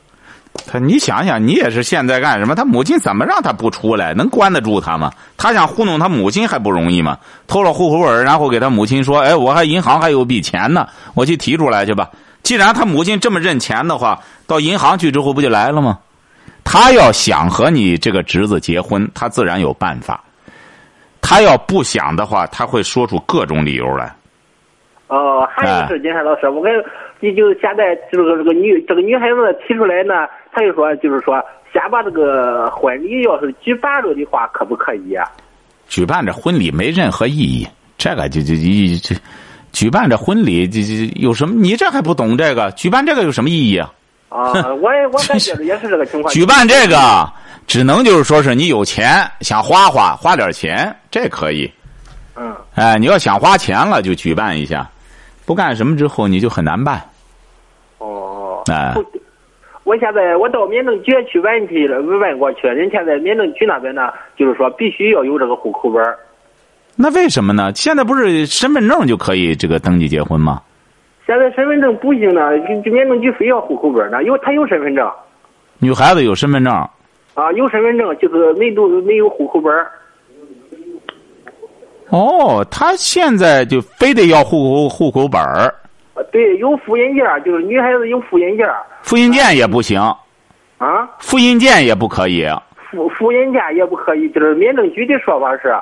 [0.67, 2.54] 他你想想，你也是现在干什么？
[2.54, 4.13] 他母亲怎么让他不出来？
[4.13, 5.12] 能关得住他吗？
[5.38, 7.17] 他想糊弄他母亲还不容易吗？
[7.48, 12.10] 偷了户口本，然后给他母亲说：“哎，我还银行还有笔钱呢，我去提出来去吧。”
[12.43, 15.98] 既然他母亲这么认钱的话，到银行去之后不就来了吗？
[16.63, 20.24] 他要想和你这个侄子结婚，他自然有办法。
[21.22, 24.13] 他要不想的话，他会说出各种理由来。
[25.08, 26.72] 哦，还有事，金山老师，我跟
[27.24, 35.14] 你就现在就是这个女这个女孩子提出来呢，她就说就是说先把这个婚礼要是举办了的话，可不可以？
[35.14, 35.26] 啊
[35.88, 37.66] 举办这婚礼没任何意义，
[37.98, 39.16] 这个就就就就。
[39.72, 41.56] 举办这婚礼，就就有什么？
[41.56, 42.70] 你这还不懂这个？
[42.72, 43.90] 举办这个有什么意义啊？
[44.28, 46.32] 啊，我也我感觉也是这个情况。
[46.34, 47.32] 举办这个，
[47.68, 51.72] 只能就是说是你有钱想花花花点钱，这可以。
[52.36, 52.54] 嗯。
[52.76, 54.82] 哎，你要想花钱了，就举办一下；
[55.46, 57.02] 不干什么之后，你就很难办。
[58.67, 58.73] 哦。
[58.73, 58.95] 哎。
[59.84, 66.02] 我现在我到民政局去问去了，问过去，人现在民政局那边呢，就是说必须要有这个户口本
[66.95, 67.69] 那为什么呢？
[67.76, 70.62] 现在不是身份证就可以这个登记结婚吗？
[71.28, 72.52] 现在身份证不行呢，
[72.86, 74.23] 民政局非要户口本呢。
[74.23, 75.12] 有他有身份证，
[75.80, 76.73] 女孩子有身份证。
[77.34, 79.73] 啊，有身份证就是没都没有户口本
[82.08, 85.76] 哦，他现在就非得要户口户口本儿。
[86.32, 88.68] 对，有复印件，就是女孩子有复印件。
[89.02, 90.00] 复印件也不行。
[90.78, 91.08] 啊？
[91.20, 92.48] 复印件也不可以。
[92.92, 95.74] 复复印件也不可以，就是民政局的说法是。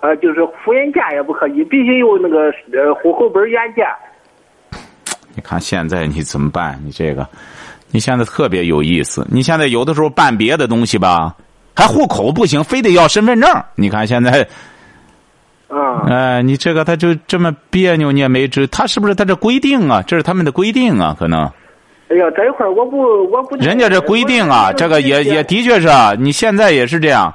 [0.00, 3.84] 呃，就是复印件也不可以，必须有那个呃户口本原件。
[5.34, 6.80] 你看现在你怎么办？
[6.82, 7.28] 你这个，
[7.90, 9.26] 你现在特别有意思。
[9.30, 11.34] 你现在有的时候办别的东西吧，
[11.76, 13.48] 还户口不行，非得要身份证。
[13.74, 14.46] 你看现在，
[15.70, 20.02] 啊，哎，你这个他就这么别扭，你也没知他是不是他这规定啊？
[20.04, 21.42] 这是他们的规定啊，可能。
[22.08, 22.98] 哎呀，这一块我不
[23.30, 23.54] 我不。
[23.56, 27.32] 人家这规定啊，这个也也的确是啊，你现在也是这样。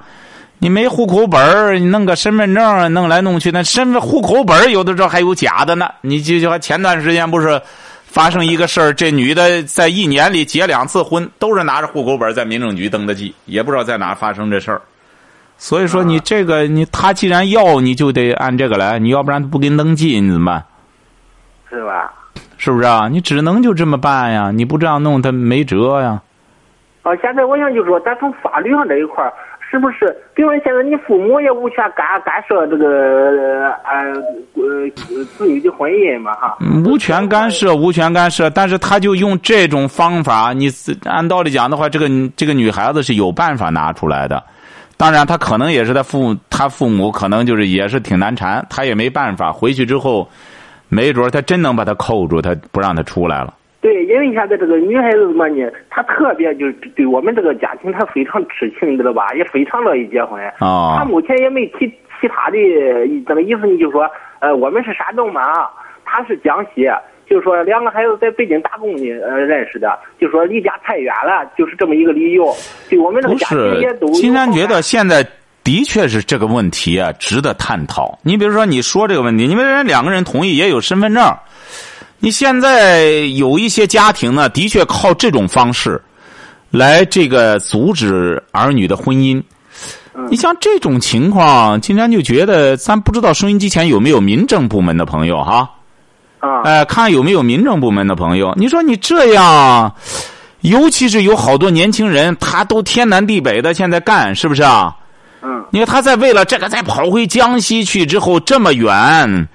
[0.60, 5.88] 你没户口本儿，你弄个身份证，弄来弄去，那身份户口本儿有的时候还有假的呢。
[6.02, 7.62] 你就就前段时间不是
[8.04, 14.82] 发生一个事儿，这女的在一年里结两次婚，都是拿着户口本在民政局登的记，也不知道在哪发生这事儿。
[15.58, 20.64] 所以说，你这个你他既然要，你就得按这个来，你要不然不给你登记，你怎么办？
[21.70, 22.14] 是吧？
[22.58, 23.08] 是不是啊？
[23.10, 24.52] 你只能就这么办呀？
[24.52, 26.22] 你不这样弄，他没辙呀。
[27.04, 29.34] 啊，现在我想就是说，咱从法律上这一块儿。
[29.72, 30.16] 是不是？
[30.36, 34.14] 比如说现在你父母也无权干干涉这个呃
[34.54, 36.56] 呃子女的婚姻嘛哈？
[36.86, 40.70] 无权干涉，无权干涉，但是他就用这种方法，你
[41.04, 44.42] 按道理讲的话，这个这个女孩子是有办法拿出来的。
[44.98, 49.52] 当然，他可能也是他父母他父母可能就是也是挺难缠，他也没办法。
[49.52, 50.28] 回去之后，
[50.88, 53.54] 没准他真能把他扣住，他不让他出来了。
[53.82, 59.32] 对，因为现在这个女孩子嘛你，她特别就是对我们这个家庭，她非常痴情，你知道吧？
[59.36, 60.42] 也非常乐意结婚。
[60.60, 60.98] 啊。
[60.98, 61.88] 她目前也没提
[62.20, 62.58] 其他的
[63.28, 65.42] 这个意思，你就说，呃，我们是山东嘛，
[66.04, 66.88] 她是江西，
[67.28, 72.56] 就说两个孩子在北京打工呢，呃，认识的，就说离家太远了，就是这么一个理由。
[72.90, 74.08] 对我们这个家庭也都。
[74.14, 75.28] 金山觉得现在
[75.64, 78.20] 的确是这个问题啊，值得探讨。
[78.22, 81.36] 你比如说，你说这个问题，你们人两个人同意，也有身份证。
[82.20, 83.02] 你现在
[83.36, 86.02] 有一些家庭呢，的确靠这种方式，
[86.70, 89.42] 来这个阻止儿女的婚姻。
[90.30, 95.56] 你像这种情况，金山就觉得，咱不知道收音机前有没有民政部门的朋友哈？
[95.56, 95.70] 啊，
[96.40, 98.54] 哎，看有没有民政部门的朋友。
[98.56, 99.94] 你说你这样，
[100.62, 104.96] 尤其是有好多年轻人，他都天南地北的现在干，是不是啊？
[105.42, 105.66] 嗯。
[105.72, 109.48] 你看他在为了这个再跑回江西去之后这么远，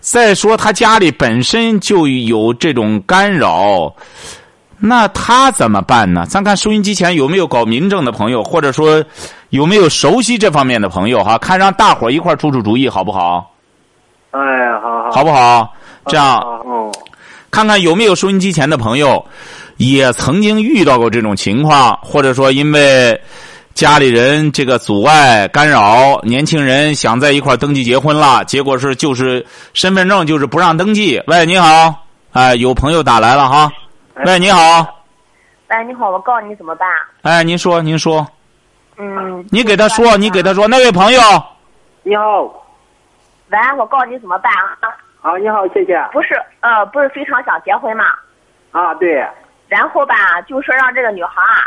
[0.00, 3.92] 再说他家里本身就有这种干扰，
[4.78, 6.24] 那他怎么办呢？
[6.26, 9.04] 咱看收音机前有没有搞民政的朋友，或者说
[9.50, 11.36] 有没有熟悉这方面的朋友哈？
[11.36, 13.50] 看让大伙儿一块出出主意好不好？
[14.30, 14.40] 哎，
[14.82, 15.74] 好好好不好？
[16.08, 16.90] 这样哦，
[17.50, 19.24] 看看有没有收音机前的朋友，
[19.76, 23.20] 也曾经遇到过这种情况，或者说因为
[23.74, 31.22] 家里人这个阻碍干扰，年轻人想在一块儿登记结婚了，结果是就是身份证就是不让登记。
[31.26, 31.94] 喂，你好，
[32.32, 33.70] 哎，有朋友打来了哈。
[34.24, 34.84] 喂，你好，
[35.68, 36.88] 哎，你好，我告诉你怎么办？
[37.22, 38.26] 哎，您说，您说，
[38.98, 41.20] 嗯，你给他说，你给他说，那位朋友，
[42.02, 42.42] 你好，
[43.50, 44.90] 喂，我告诉你怎么办啊？
[45.20, 48.04] 好，你好，谢谢不是，呃，不是非常想结婚嘛？
[48.70, 49.26] 啊，对，
[49.66, 51.66] 然后吧，就说让这个女孩啊，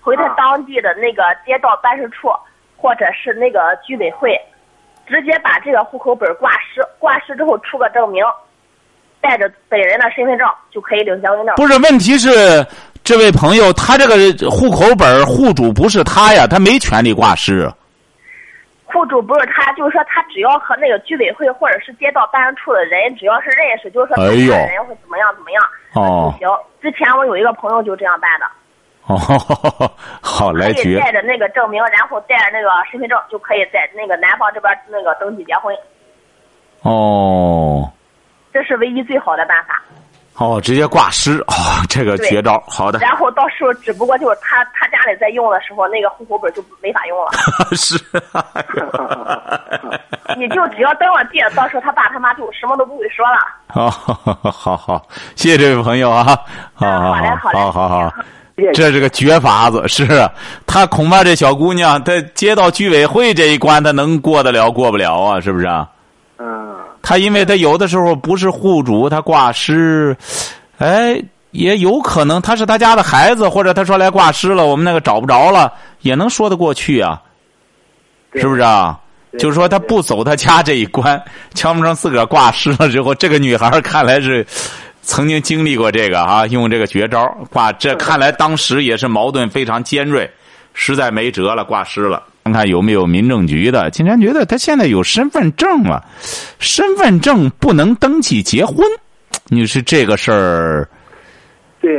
[0.00, 2.28] 回她啊当地的那个街道办事处，
[2.76, 4.38] 或者是那个居委会，
[5.06, 8.24] 直接把这个户口本挂失，挂失之后出个证明，
[9.20, 11.56] 带着本人的身份证就可以领结婚证。
[11.56, 12.64] 不是，问题是
[13.02, 17.68] 这位朋友他这个户口本户主不是他呀，他没权利挂失。
[18.86, 25.62] 户主不是他，就是说他只要和那个居委会或者是街道办事处的人，只要是认识，就是说他哎呦家人会怎么样怎么样，
[25.94, 26.56] 哦就行。
[26.80, 28.46] 之前我有一个朋友就这样办的，
[29.06, 29.16] 哦，
[30.22, 35.76] 好来可以带着那个证明，然后带着那个身份证，就可以在那个男方这边那个登记结婚，
[36.82, 37.90] 哦
[38.52, 39.82] 这是唯一最好的办法。
[40.38, 41.54] 哦，直接挂失哦，
[41.88, 47.30] 这个绝招，好的，然后到时候只不过就是他他家里在用的时候，那个户口本就没法用了。
[47.74, 47.98] 是，
[50.36, 53.38] 你就只要登了记，到时候他爸他妈就什么都不会说了。
[53.68, 53.90] 好
[54.50, 55.02] 好好，
[55.36, 56.38] 谢谢这位朋友啊，
[56.74, 58.12] 好好好嘞好嘞好好
[58.74, 60.06] 这是个绝法子，是
[60.66, 65.40] 他恐怕这小姑娘，她接到居委会这一关，她能过得了过不了啊？
[65.40, 65.86] 是不是啊？
[67.06, 70.16] 嗯，他因为他有的时候不是户主，他挂失，
[70.78, 77.22] 哎，也有可能他是他家的孩子，或者他说来挂失了，我们那个找不着了，也能说得过去啊，
[78.34, 78.98] 是不是啊？
[79.38, 81.22] 就是说他不走他家这一关，
[81.54, 84.44] 强不成自个儿挂失了之后，这个女孩看来是
[85.02, 90.28] 曾经经历过这个啊，用这个绝招挂，这看来当时也是矛盾非常尖锐，
[90.72, 92.22] 实在没辙了，挂失了。
[92.46, 96.04] 看看有没有民政局的，竟然觉得他现在有身份证了，
[96.60, 98.76] 身份证不能登记结婚，
[99.48, 100.88] 你是这个事儿，
[101.80, 101.90] 对，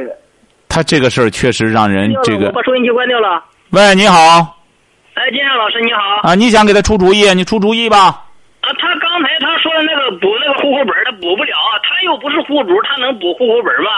[0.69, 2.51] 他这个事儿确实让人这个我。
[2.53, 3.43] 把收音机关掉了。
[3.71, 4.15] 喂，你好
[5.15, 6.29] 哎，金山老师你好。
[6.29, 8.05] 啊，你想给他出主意，你出主意吧。
[8.07, 11.51] 啊，他刚才他说的那个补那个户口本，他补不了，
[11.83, 13.91] 他又不是户主，他能补户口本吗？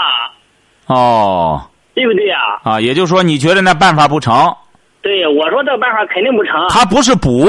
[0.87, 4.51] 哦，对不对呀、啊，也就是说你觉得那办法不成，
[5.01, 6.67] 对，我说这个办法肯定不成。
[6.69, 7.47] 他不是补，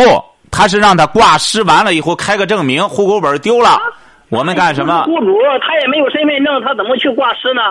[0.50, 3.80] 他是让他挂失完了以后开个证明，户口本丢了，
[4.28, 5.02] 我们干什么？
[5.04, 7.62] 户主他也没有身份证，他怎么去挂失呢？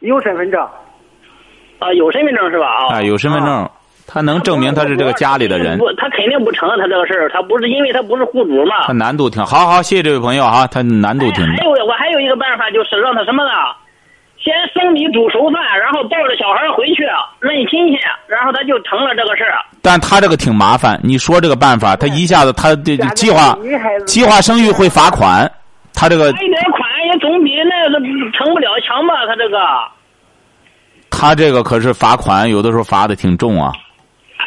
[0.00, 0.60] 有身份证，
[1.78, 2.66] 啊，有身份证是吧？
[2.66, 3.70] 啊，啊，有身份证，
[4.06, 8.92] 他能证明他是这个家里的人，不，他肯定不成，他这个事儿，他不是因为他不是户主嘛他。
[8.92, 9.66] 难度挺好。
[9.66, 11.52] 好，谢谢这位朋友啊，他难度挺大。
[11.52, 13.50] 哎还有我还有一个办法，就是让他什么呢？
[14.44, 17.02] 先生米煮熟饭，然后抱着小孩回去
[17.40, 19.56] 认亲戚，然后他就成了这个事儿。
[19.80, 23.56] 但他这个挺麻烦，你说这个办法，他一下子他这计划
[24.06, 25.50] 计划生育会罚款，
[25.94, 27.98] 他这个罚一点款也总比那个
[28.32, 29.24] 成不了强吧？
[29.26, 29.58] 他这个，
[31.10, 33.72] 他这个可是罚款，有的时候罚的挺重啊。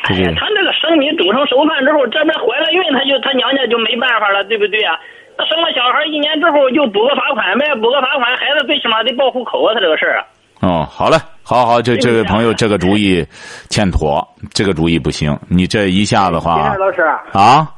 [0.04, 4.94] 哎呀，他那个生米煮成熟饭之后，这边怀了孕，他就他娘家就没办法了，对不对啊？
[5.38, 10.26] 他生了小孩一年之后就补个罚款呗，补个罚款，孩子最起码得报户口啊，他这个事儿。
[10.62, 13.24] 哦，好嘞，好好，这这位朋友这个主意
[13.70, 17.72] 欠妥，这个主意不行，你这一下子话老师，啊，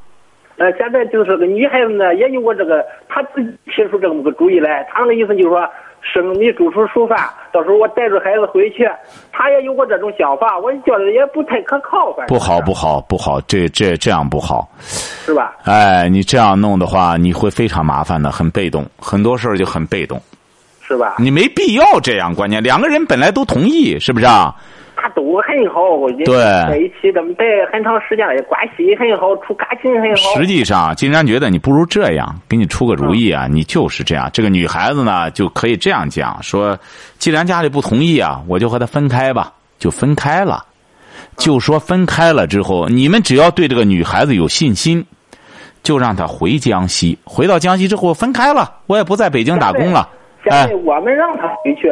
[0.58, 5.70] 呃，现在就是个女孩子呢，也有我这个，她自己提出这么个主意来，她那个意思就是说，
[6.02, 7.18] 生米煮出熟饭，
[7.52, 8.90] 到时候我带着孩子回去，
[9.32, 14.70] 他也有过这种想法，我觉得也不太可靠，反正不好不好不好，这这这样不好。
[14.80, 15.56] 是吧？
[15.64, 20.22] 哎，你这样弄的话，你会非常麻烦的，很被动，很多事儿就很被动。
[20.82, 21.18] 是吧？
[21.20, 24.56] 你没必要这样，关键两个人本来都同意，是不是啊？
[25.02, 26.36] 他都很好，我觉得对
[26.68, 30.40] 在一起这么待很长时间了，关系很好，处感情很好。
[30.40, 34.30] 实际上，金山觉得你不如这样，给你出个主意啊，你就是这样。
[34.34, 36.78] 这个女孩子呢，就可以这样讲说：
[37.18, 40.66] 既然家里不同意啊，我就和她分开吧，就分开了。
[41.38, 45.06] 就说分开了之后，你们只要对这个女孩子有信心，
[45.82, 47.18] 就让她回江西。
[47.24, 50.10] 回到江西之后分开了，我也不在北京打工了。
[50.12, 51.92] 哎现在我们让她回去，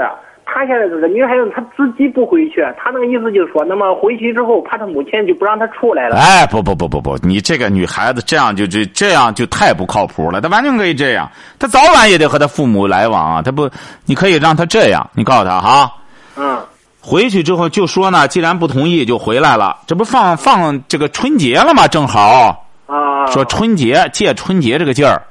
[0.49, 6.15] 他现在这个女孩子，她自己不回去，她那个意思就是说，那么回去之后，怕她母亲就不让她出来了。
[6.15, 10.39] 哎，不不不不不，你这个女孩子这样就这这样就太不靠谱了。
[10.39, 11.29] 她完全可以这样，
[11.59, 13.41] 她早晚也得和她父母来往啊。
[13.41, 13.69] 她不，
[14.05, 15.91] 你可以让她这样，你告诉她哈。
[16.37, 16.57] 嗯。
[17.01, 21.87] 回去之后就说呢，既然不同意就回来了，这不放放这个春节了吗？
[21.87, 22.65] 正好。
[22.87, 23.25] 啊。
[23.27, 25.21] 说春节借春节这个劲儿。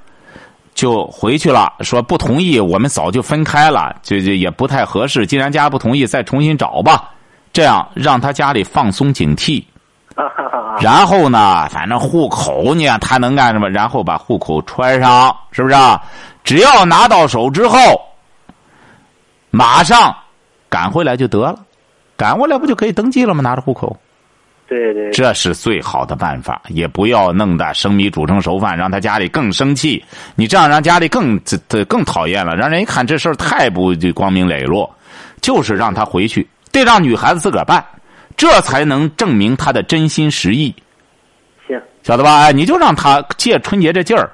[0.77, 5.27] 就回去了，说不同意，我们早就分开了，就就也不太合适。
[5.27, 7.11] 既然家不同意，再重新找吧，
[7.51, 9.65] 这样让他家里放松警惕。
[10.79, 13.71] 然后呢，反正户口呢，他能干什么？
[13.71, 15.75] 然后把户口穿上，是不是？
[15.75, 16.01] 啊
[16.45, 17.79] 只要拿到手之后，
[19.51, 20.15] 马上
[20.69, 21.59] 赶回来就得了，
[22.19, 23.41] 赶回来不就可以登记了吗？
[23.43, 23.97] 拿着户口。
[24.69, 30.05] 对对，这是最好的办法，也不要弄得生米煮成熟饭，让他家里更生气。
[30.35, 34.93] 你这样让家里更这更讨厌了，让人一看这事儿太不光明磊落。
[35.41, 37.85] 就是让他回去，得让女孩子自个儿办，
[38.37, 40.75] 这才能证明他的真心实意。
[41.69, 42.39] 行，晓得吧？
[42.39, 44.29] 哎，你就让他借春节这劲儿，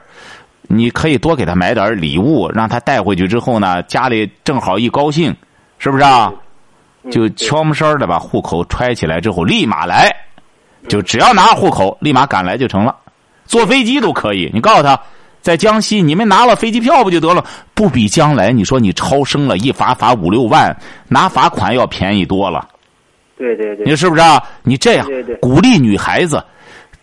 [0.63, 5.37] 你可以多给他买点礼物，让他带回去之后呢，家里正好一高兴，
[5.79, 6.33] 是不是啊？
[7.11, 10.11] 就悄没声的把户口揣起来之后，立马来，
[10.89, 12.95] 就只要拿户口，立马赶来就成了。
[13.45, 14.99] 坐飞机都可以，你告诉他，
[15.41, 17.45] 在江西，你们拿了飞机票不就得了？
[17.75, 20.75] 不比将来你说你超生了一罚罚五六万，
[21.09, 22.69] 拿罚款要便宜多了。
[23.37, 24.41] 对对对，你说是不是啊？
[24.63, 25.07] 你这样
[25.41, 26.43] 鼓励女孩子，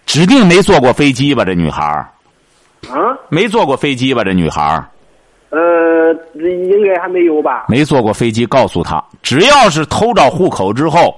[0.06, 1.44] 指定没坐过飞机吧？
[1.44, 1.84] 这女孩
[2.90, 4.24] 啊，没坐过飞机吧？
[4.24, 4.82] 这女孩
[5.50, 5.60] 呃，
[6.36, 7.66] 应该还没有吧？
[7.68, 11.16] 没坐过飞机，告诉他，只要是偷着户口之后，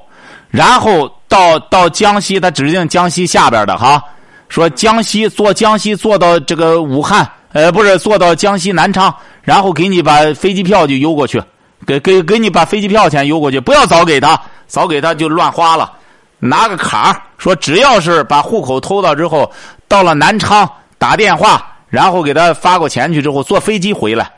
[0.49, 4.03] 然后到到江西，他指定江西下边的哈，
[4.49, 11.41] 说江西坐江西坐到这个武汉，呃，不是坐到江西南昌，然后给你把飞机票就邮过去，
[11.85, 15.91] 给给给你把飞机票钱邮过去，不要早给他，早给他就乱花了，
[16.39, 19.51] 拿个卡说只要是把户口偷到之后，
[19.87, 21.67] 到了南昌打电话。
[21.91, 24.31] 然后给他发过钱去之后，坐飞机回来，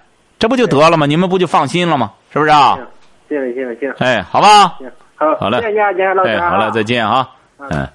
[0.44, 1.06] 这不就得了吗？
[1.06, 2.12] 你们不就放心了吗？
[2.34, 2.78] 是不是啊？
[3.30, 4.78] 行行行，哎，好吧，
[5.16, 7.30] 好，好嘞，谢谢啊，老师，哎，好了，再见啊，
[7.70, 7.88] 嗯。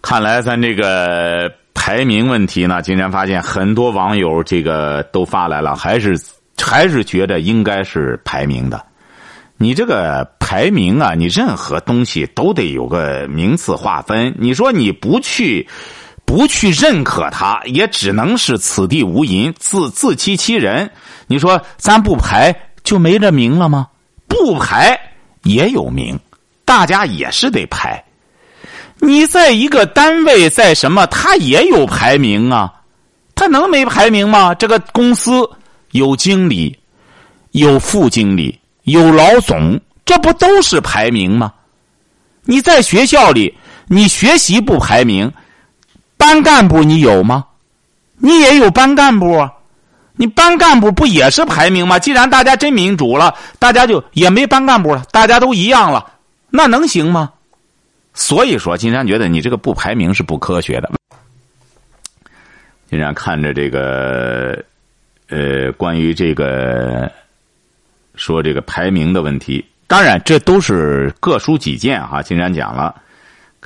[0.00, 6.16] 看来咱这个排名问题呢，竟然发现很多网友这个都发来了，还是
[6.56, 8.80] 还是觉得应该是排名的。
[9.56, 14.32] 你这个排名啊，你任何东西都得有个名次划分。
[14.38, 15.66] 你说你不去。
[16.26, 20.90] 不去认可他，也只能是此地无银，自自欺欺人。
[21.28, 23.86] 你说咱不排就没这名了吗？
[24.26, 24.98] 不排
[25.44, 26.18] 也有名，
[26.64, 28.04] 大家也是得排。
[28.98, 32.74] 你在一个单位，在什么，他也有排名啊，
[33.34, 34.52] 他能没排名吗？
[34.54, 35.48] 这个公司
[35.92, 36.76] 有经理，
[37.52, 41.52] 有副经理，有老总，这不都是排名吗？
[42.42, 43.54] 你在学校里，
[43.86, 45.32] 你学习不排名。
[46.16, 47.44] 班干部你有吗？
[48.18, 49.52] 你也有班干部啊，
[50.14, 51.98] 你班干部不也是排名吗？
[51.98, 56.12] 既然大家真民主了，大家就也没班干部了，大家都一样了，
[56.48, 57.30] 那能行吗？
[58.14, 60.90] 所以说，金山觉得你这个不排名是不科学的。
[62.88, 64.64] 金山看着这个，
[65.28, 67.12] 呃，关于这个
[68.14, 72.22] 说这个排名的问题，当然这都是各抒己见哈。
[72.22, 73.02] 金山讲了。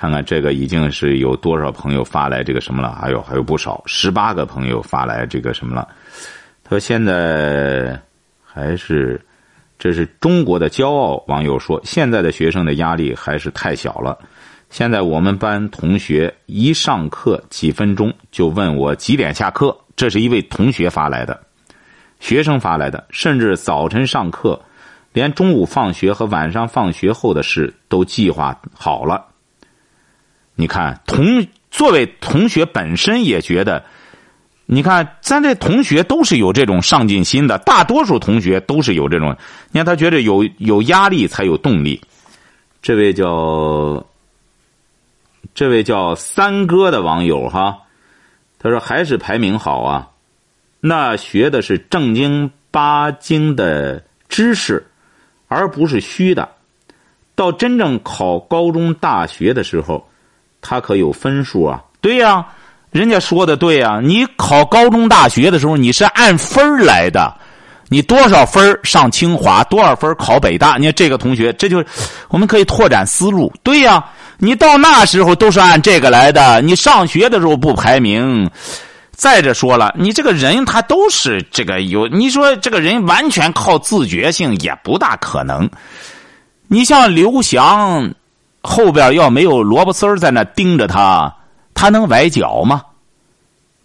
[0.01, 2.94] 看看这个已经是有多少朋友发来这个什么了？
[2.94, 5.86] 还有还有不少，十八个朋友发来这个什么了？
[6.64, 8.01] 他说现在
[8.42, 9.20] 还是
[9.78, 11.22] 这是中国的骄傲。
[11.28, 14.18] 网友说现在的学生的压力还是太小了。
[14.70, 21.38] 现在我们班同学一上课几分钟就问我几点下课，这是一位同学发来的，
[22.20, 24.59] 学生发来的，甚至早晨上课，
[25.12, 29.26] 连中午放学和晚上放学后的事都计划好了。
[30.61, 33.82] 你看，同作为同学本身也觉得，
[34.66, 39.34] 你看咱这同学都是有这种上进心的，大多数同学都是有这种。
[39.72, 42.02] 你看他觉得有有压力才有动力。
[42.82, 44.06] 这位叫
[45.54, 47.78] 这位叫三哥的网友哈，
[48.58, 50.11] 他说还是排名好啊，
[50.80, 54.86] 那学的是正经八经的知识，
[55.48, 56.50] 而不是虚的。
[57.34, 60.06] 到真正考高中大学的时候。
[60.61, 61.80] 他可有分数啊？
[62.00, 62.44] 对呀，
[62.90, 64.00] 人家说的对呀。
[64.02, 67.34] 你考高中大学的时候，你是按分来的，
[67.88, 70.76] 你多少分上清华，多少分考北大？
[70.78, 71.84] 你看这个同学，这就
[72.28, 73.52] 我们可以拓展思路。
[73.62, 74.04] 对呀，
[74.38, 76.61] 你到那时候都是按这个来的。
[76.62, 78.50] 你上学的时候不排名，
[79.12, 85.68] 再者说了，你这个人他都是这个有，你说这个人完全靠自觉性也不大可能。
[86.68, 88.14] 你像刘翔
[88.62, 91.34] 后边要没有萝卜丝在那盯着他，
[91.74, 92.82] 他能崴脚吗？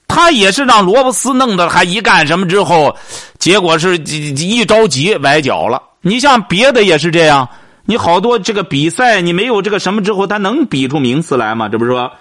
[0.07, 2.95] 他也是让萝卜丝弄的，还一干什么之后，
[3.39, 5.82] 结果是一着急崴脚了。
[6.01, 7.49] 你像别的也是这样，
[7.86, 11.67] 你好多这个比赛，你没有这个什么之后，他能比出名次来吗？
[11.67, 12.11] 这不是说，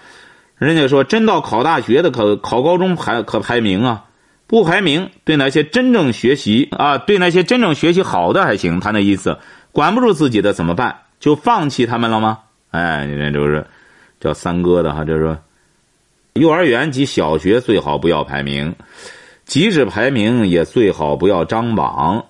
[0.56, 4.04] 人家说真到考大学的可考高中排可排名啊，
[4.46, 8.80] 不排名对那些真正学习啊，对那些真正学习好的还行。
[8.80, 9.38] 他那意思，
[9.72, 10.96] 管不住自己的怎么办？
[11.24, 12.40] 就放弃他们了吗？
[12.70, 13.66] 哎，你看就是
[14.20, 15.38] 叫三哥的哈，这是。
[16.34, 18.74] 幼儿园及小学最好不要排名，
[19.46, 22.26] 即使排名也最好不要张榜。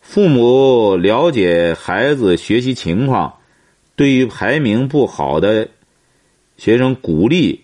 [0.00, 3.34] 父母了解孩子学习情况，
[3.96, 5.68] 对于排名不好的
[6.56, 7.60] 学生鼓励，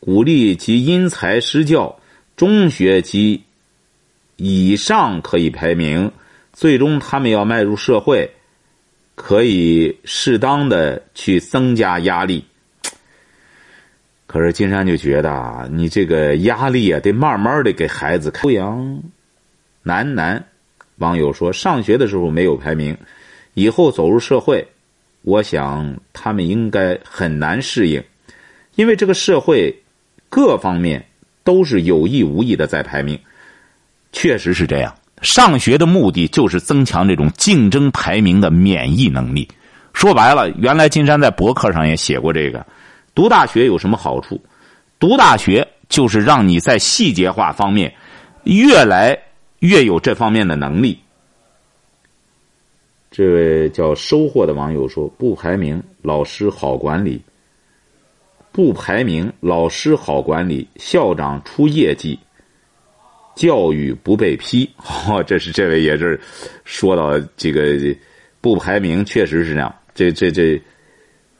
[0.00, 1.98] 鼓励其因材施教。
[2.36, 3.42] 中学及
[4.36, 6.10] 以上可以排名，
[6.54, 8.30] 最终他们要迈入社会，
[9.16, 12.44] 可以适当的去增加压力。
[14.28, 18.32] 可是金山就觉得啊，你这个压力啊，得慢慢的给孩子。
[18.42, 19.02] 欧阳
[19.82, 20.46] 楠楠
[20.98, 22.96] 网友说，上学的时候没有排名，
[23.54, 24.68] 以后走入社会，
[25.22, 28.02] 我想他们应该很难适应，
[28.74, 29.82] 因为这个社会
[30.28, 31.06] 各方面
[31.42, 33.18] 都是有意无意的在排名。
[34.12, 39.48] 确实是这样，上学的目的就是增强这种竞争排名的免疫能力。
[39.92, 42.64] 说白了，原来金山在博客上也写过这个。
[43.14, 44.40] 读大学有什么好处？
[44.98, 47.94] 读大学就是让你在细节化方面
[48.44, 49.18] 越来
[49.60, 50.98] 越有这方面的能力。
[53.10, 57.18] 这位叫收获的网友说：“不排名，老师好管理；
[58.52, 62.18] 不排名，老师好管理，校长出业绩，
[63.36, 64.68] 教育不被批。
[65.08, 66.20] ”哦，这是这位也是
[66.64, 67.76] 说到这个
[68.40, 69.72] 不排名，确实是这样。
[69.94, 70.60] 这这这，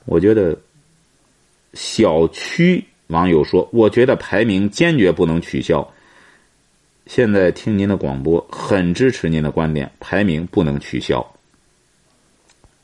[0.05, 0.57] 我觉得。
[1.79, 5.87] 小区网友说：“我觉得排名坚决不能取消。
[7.05, 11.35] 现在听您的广播，很支持您的观点，排名不能取消。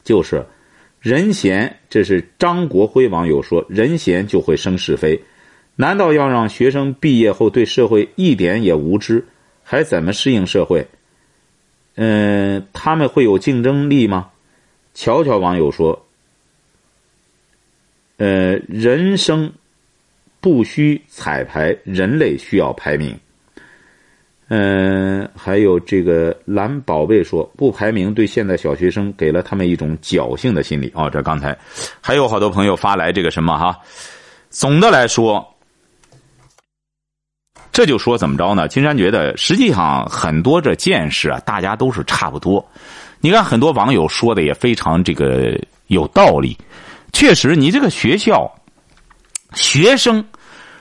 [0.05, 0.45] 就是
[1.01, 5.19] 人贤，这是张国辉网友说，人贤就会生是非。
[5.77, 9.27] 难道要让学生毕业后对社会一点也无知，
[9.63, 10.87] 还怎么适应社会？
[11.97, 14.31] 嗯，他们会有竞争力吗？”
[14.95, 16.07] 乔乔网友说。
[18.19, 19.53] 呃，人生
[20.41, 23.19] 不需彩排，人类需要排名。
[24.47, 30.93] 嗯，还有这个蓝宝贝说，不排名对现在小学生给了他们一种侥幸的心理。
[30.95, 31.59] 哦，这刚才
[32.01, 33.77] 还有好多朋友发来这个什么哈。
[34.51, 35.52] 总的来说，
[37.73, 38.69] 这就说怎么着呢？
[38.69, 42.65] 金山觉得，实际上很多这见识啊，大家都是差不多。
[43.21, 46.57] 你看，很多网友说的也非常这个有道理。
[47.13, 48.53] 确实，你这个学校
[49.55, 50.25] 学生，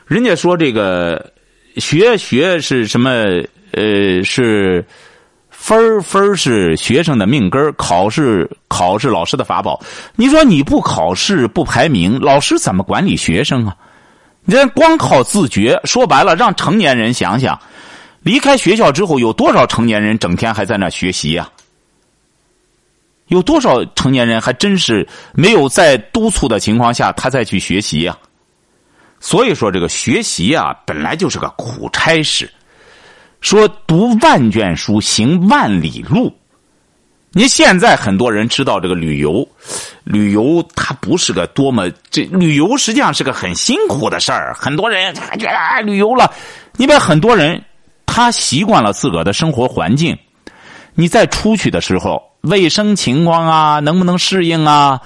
[0.05, 1.31] 人家说这个
[1.77, 3.09] 学学是什么？
[3.73, 4.85] 呃，是
[5.49, 9.79] 分分是学生的命根考试考试老师的法宝。
[10.17, 13.73] 你说你不考试不排名，老师怎么管理学生啊？
[14.43, 17.59] 你这光靠自觉，说白了，让成年人想想，
[18.21, 21.49] 离开学校之后，有多少成年人整天还在那学习呀？
[23.27, 28.17] 有多少成年人还真是没有在督促的情况下，他再去学习呀？
[29.19, 32.51] 所以说，这个学习啊，本来就是个苦差事。
[33.39, 36.35] 说读万卷书，行万里路。
[37.33, 39.47] 您现在很多人知道这个旅游，
[40.03, 44.53] 旅游它不是个多么这旅游实际上是个很辛苦的事儿。
[44.53, 46.29] 很多人觉得啊，旅游了，
[46.75, 47.63] 你别很多人
[48.05, 50.17] 他习惯了自个的生活环境，
[50.93, 52.21] 你再出去的时候。
[52.41, 54.99] 卫生情况啊，能不能适应啊？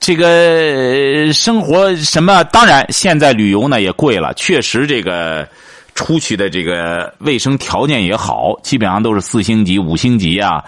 [0.00, 2.42] 这个生活什么？
[2.44, 5.48] 当然，现在旅游呢也贵了，确实这个
[5.94, 10.64] 出去的这个卫生条件也好，基本上都是四星级、五星级啊。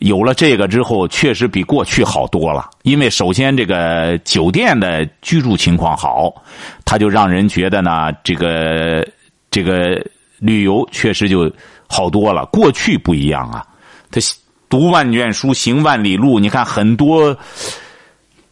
[0.00, 2.68] 有了这个之后，确实比过去好多了。
[2.82, 6.30] 因为首先这个酒店的居住情况好，
[6.84, 9.06] 他就让人觉得呢，这个
[9.50, 10.04] 这个
[10.38, 11.50] 旅游确实就
[11.88, 12.44] 好多了。
[12.46, 13.64] 过去不一样啊，
[14.10, 14.20] 他。
[14.70, 16.38] 读万卷书，行万里路。
[16.38, 17.36] 你看，很多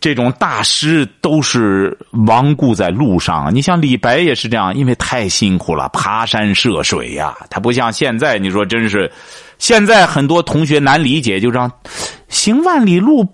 [0.01, 1.97] 这种大师都是
[2.27, 3.55] 亡故在路上。
[3.55, 7.37] 你像李白也是这样，因为太辛苦了，爬山涉水呀。
[7.49, 9.09] 他不像现在，你说真是，
[9.59, 11.71] 现在很多同学难理解，就这样
[12.29, 13.27] 行万里路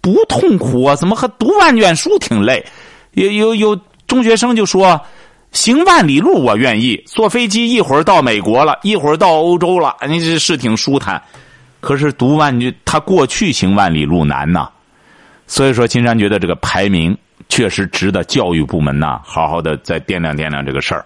[0.00, 0.94] 不痛苦啊？
[0.96, 2.64] 怎么和读万卷书挺累？
[3.12, 5.00] 有有有中学生就说，
[5.52, 11.20] 行万里路我愿意，坐飞机一会儿到美国了，一会儿到欧洲了，你这是挺舒坦。
[11.80, 14.68] 可是读万句，他过去行万里路难呐。
[15.46, 17.16] 所以说，金山觉得这个排名
[17.48, 21.04] 确实值得教育部门呐，好好的再掂量掂量这个事儿。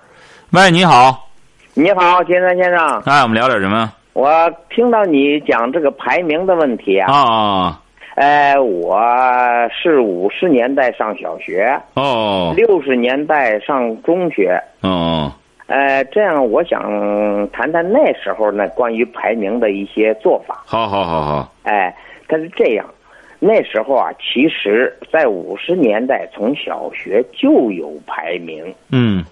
[0.51, 1.29] 喂，你好，
[1.75, 3.03] 你好，金山先生。
[3.05, 3.93] 哎，我们聊点什么？
[4.13, 4.29] 我
[4.71, 7.13] 听到你讲这个排名的问题啊。
[7.13, 7.83] 啊。
[8.17, 9.01] 呃，我
[9.71, 11.81] 是五十年代上小学。
[11.95, 12.53] 哦。
[12.57, 14.61] 六十年代上中学。
[14.83, 15.33] 哦。
[15.67, 20.61] 呃，这样我想谈谈那时候呢关于排名的一些做法。
[20.67, 21.53] 好好好好。
[21.63, 21.95] 哎，
[22.27, 22.85] 他是这样，
[23.39, 28.75] 那时候啊，其实在五十年代从小学就有排名。
[28.91, 29.25] 嗯。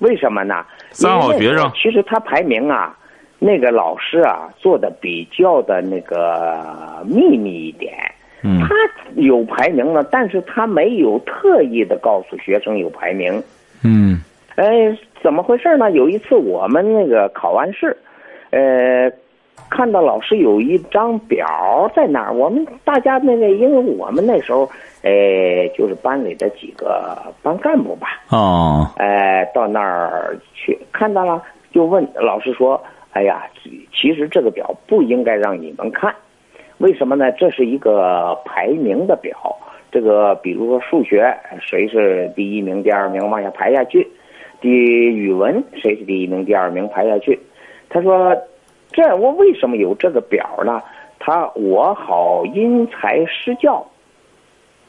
[0.00, 0.64] 为什么呢？
[0.90, 1.70] 三好学生。
[1.80, 2.96] 其实他排名啊，
[3.38, 7.94] 那个老师啊做的比较的那个秘密一点。
[8.42, 8.60] 嗯。
[8.60, 8.74] 他
[9.14, 13.42] 有排名了，但是他没有特意的告诉学生有排名。
[13.82, 14.20] 嗯。
[14.56, 15.90] 哎，怎么回事呢？
[15.92, 17.96] 有一次我们那个考完试，
[18.50, 19.08] 呃，
[19.70, 24.68] 看到老师有一张表在那儿，我们大家那个，因为我们那时候，
[25.04, 28.20] 哎，就是班里的几个班干部吧。
[28.30, 28.84] 哦。
[28.96, 31.40] 哎，到那儿去看到了，
[31.72, 32.82] 就问老师说
[33.18, 33.42] ：“哎呀，
[33.92, 36.14] 其实这个表不应该让你们看，
[36.76, 37.32] 为什么呢？
[37.32, 39.36] 这是一个排名的表，
[39.90, 44.06] 这个比如说数学，谁是第一名、第二名，往下排下去。”
[44.62, 47.36] 第语文谁是第一名、第二名排下去？
[47.88, 48.36] 他说
[48.92, 50.80] ：“这我为什么有这个表呢？
[51.18, 53.84] 他我好因材施教。”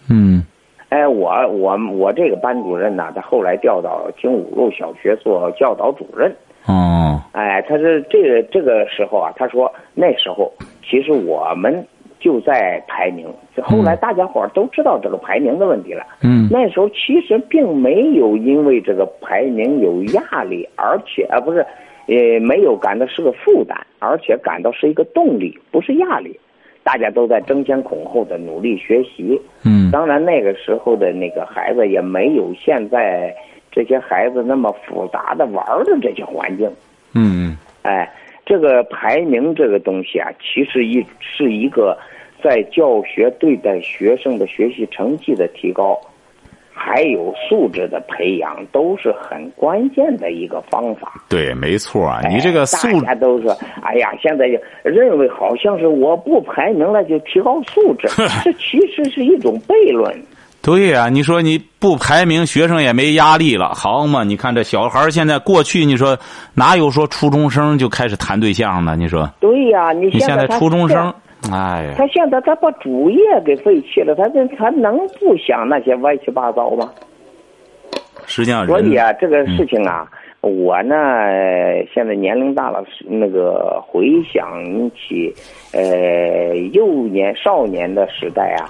[0.07, 0.43] 嗯，
[0.89, 6.31] 哎，我我我这个班主任呢，他后来调到经五路小学做教导主任。
[6.65, 10.51] 哦，哎，他是这个这个时候啊，他说那时候
[10.83, 11.85] 其实我们。
[12.21, 13.25] 就在排名，
[13.63, 16.05] 后来大家伙都知道这个排名的问题了。
[16.21, 21.65] 嗯，那时候其实并没有因为这个排名有压力，而且啊不是，
[22.07, 26.37] 呃没有感到是个负担，而且感到是一个动力，不是压力。
[26.83, 29.39] 大家都在争先恐后的努力学习。
[29.63, 33.33] 嗯，当然那个时候的那个孩子也没有现在
[33.71, 36.69] 这些孩子那么复杂的玩的这些环境。
[37.13, 38.09] 嗯，哎。
[38.45, 41.95] 这个排名这个东西啊，其实一是一个
[42.43, 45.95] 在教学对待学生的学习成绩的提高，
[46.73, 51.13] 还有素质的培养，都是很关键的一个方法。
[51.29, 58.07] 对，没错啊，你这个素大家都说，哎呀，现在就认为好像是我不排名了就提高素质，
[58.43, 60.11] 这其实是一种悖论。
[60.69, 64.23] 对呀，你说你不排名，学生也没压力了，好嘛？
[64.23, 66.15] 你看这小孩现在过去，你说
[66.53, 68.95] 哪有说初中生就开始谈对象呢？
[68.95, 69.27] 你说？
[69.39, 71.11] 对呀，你现在初中生，
[71.51, 76.87] 哎呀，他现在他把主业给废弃了，他这他能不想那些歪七八糟吗？
[78.27, 80.07] 实际上，所以啊，这个事情啊，
[80.41, 80.95] 我呢
[81.91, 85.33] 现在年龄大了，那个回想起
[85.73, 88.69] 呃幼年少年的时代啊，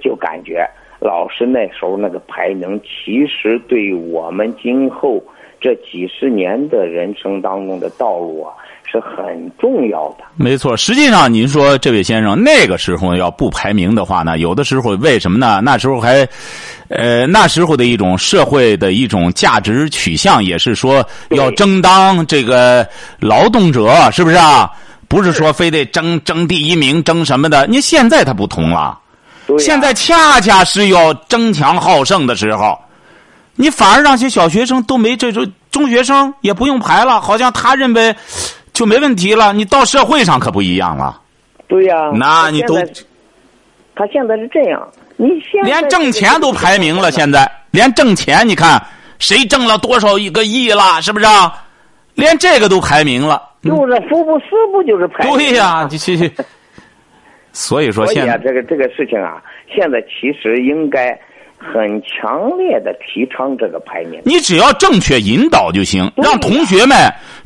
[0.00, 0.64] 就感觉。
[1.00, 5.22] 老师那时候那个排名，其实对我们今后
[5.60, 8.52] 这几十年的人生当中的道路啊，
[8.84, 10.24] 是很重要的。
[10.36, 15.60] 没错，实际上您说这位先生那个时候要不排名的话呢，有的时候为什么呢？
[15.64, 16.26] 那时候还，
[16.88, 22.86] 呃，那时候的一种社会的一种价值取向也是说要争当这个
[23.20, 24.70] 劳动者，是不是啊？
[25.08, 27.66] 不是说非得争争第一名，争什么的？
[27.66, 28.98] 你现在他不同了。
[29.58, 32.78] 现在恰恰是要争强好胜的时候，
[33.56, 38.14] 你反而让些小学生都没这种中学生也不用排了，好像他认为
[38.72, 39.52] 就没问题了。
[39.52, 41.20] 你到社会上可不一样了。
[41.68, 42.74] 对呀，那你都
[43.94, 47.10] 他现在是这样，你现连挣钱都排名了。
[47.10, 48.82] 现在连挣钱，你看
[49.18, 51.26] 谁挣了多少一个亿了，是不是？
[52.14, 53.42] 连这个都排名了。
[53.62, 55.36] 就是福布斯不就是排名？
[55.36, 56.32] 对呀，这这。
[57.52, 59.42] 所以说，现在啊，这个这个事情啊，
[59.74, 61.18] 现在其实应该
[61.58, 64.20] 很强烈的提倡这个排名。
[64.24, 66.96] 你只要正确引导就行，让同学们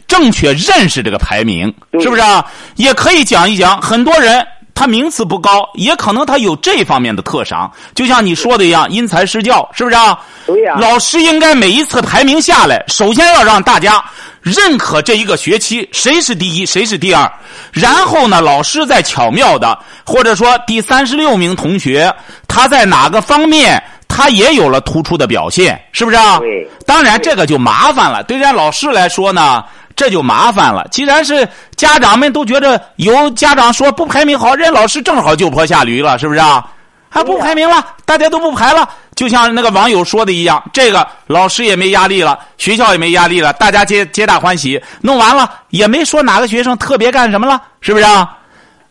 [0.07, 2.45] 正确认识这个排名，是不是啊？
[2.77, 10.19] 也可以讲一讲，很多人他名次不高，也可能他有这方面的特长，就像你说的一样，因材施教，是不是啊？
[10.47, 10.77] 对呀。
[10.81, 14.05] 老师应该每一次排名下来，首先要让大家。
[14.43, 17.33] 认可这一个学期谁是第一，谁是第二，
[17.73, 22.15] 然后呢，老师再巧妙的，或者说第三十六名同学
[22.47, 26.39] 他在哪个方面他也有了突出的表现，是不是啊？
[26.41, 26.69] 对。
[26.85, 29.65] 当然这个就麻烦了，对咱老师来说呢，
[29.97, 30.87] 这就麻烦了。
[30.91, 36.71] 既然是家长们都觉得有家长说不排名好，人老师正好就坡下驴了，是不是啊？
[37.09, 38.89] 还不排名了，大家都不排了。
[39.15, 44.83] 就像那个网友说的一样，这个老师也没压力了，学校也没压力了，大家皆皆大欢喜。
[45.01, 48.37] 弄完了也没说哪个学生特别干什么了，是不是啊？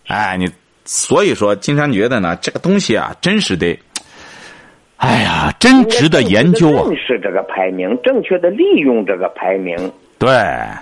[0.08, 0.50] 哎，你
[0.86, 3.78] 所以说，金山觉得呢，这个东西啊，真是得，
[4.96, 6.84] 哎呀，真值得研究啊。
[6.88, 9.76] 认识这个排名，正确的利用这个排名，
[10.24, 10.32] 对，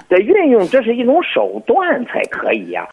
[0.08, 2.88] 得运用，这是一种手段才可以呀、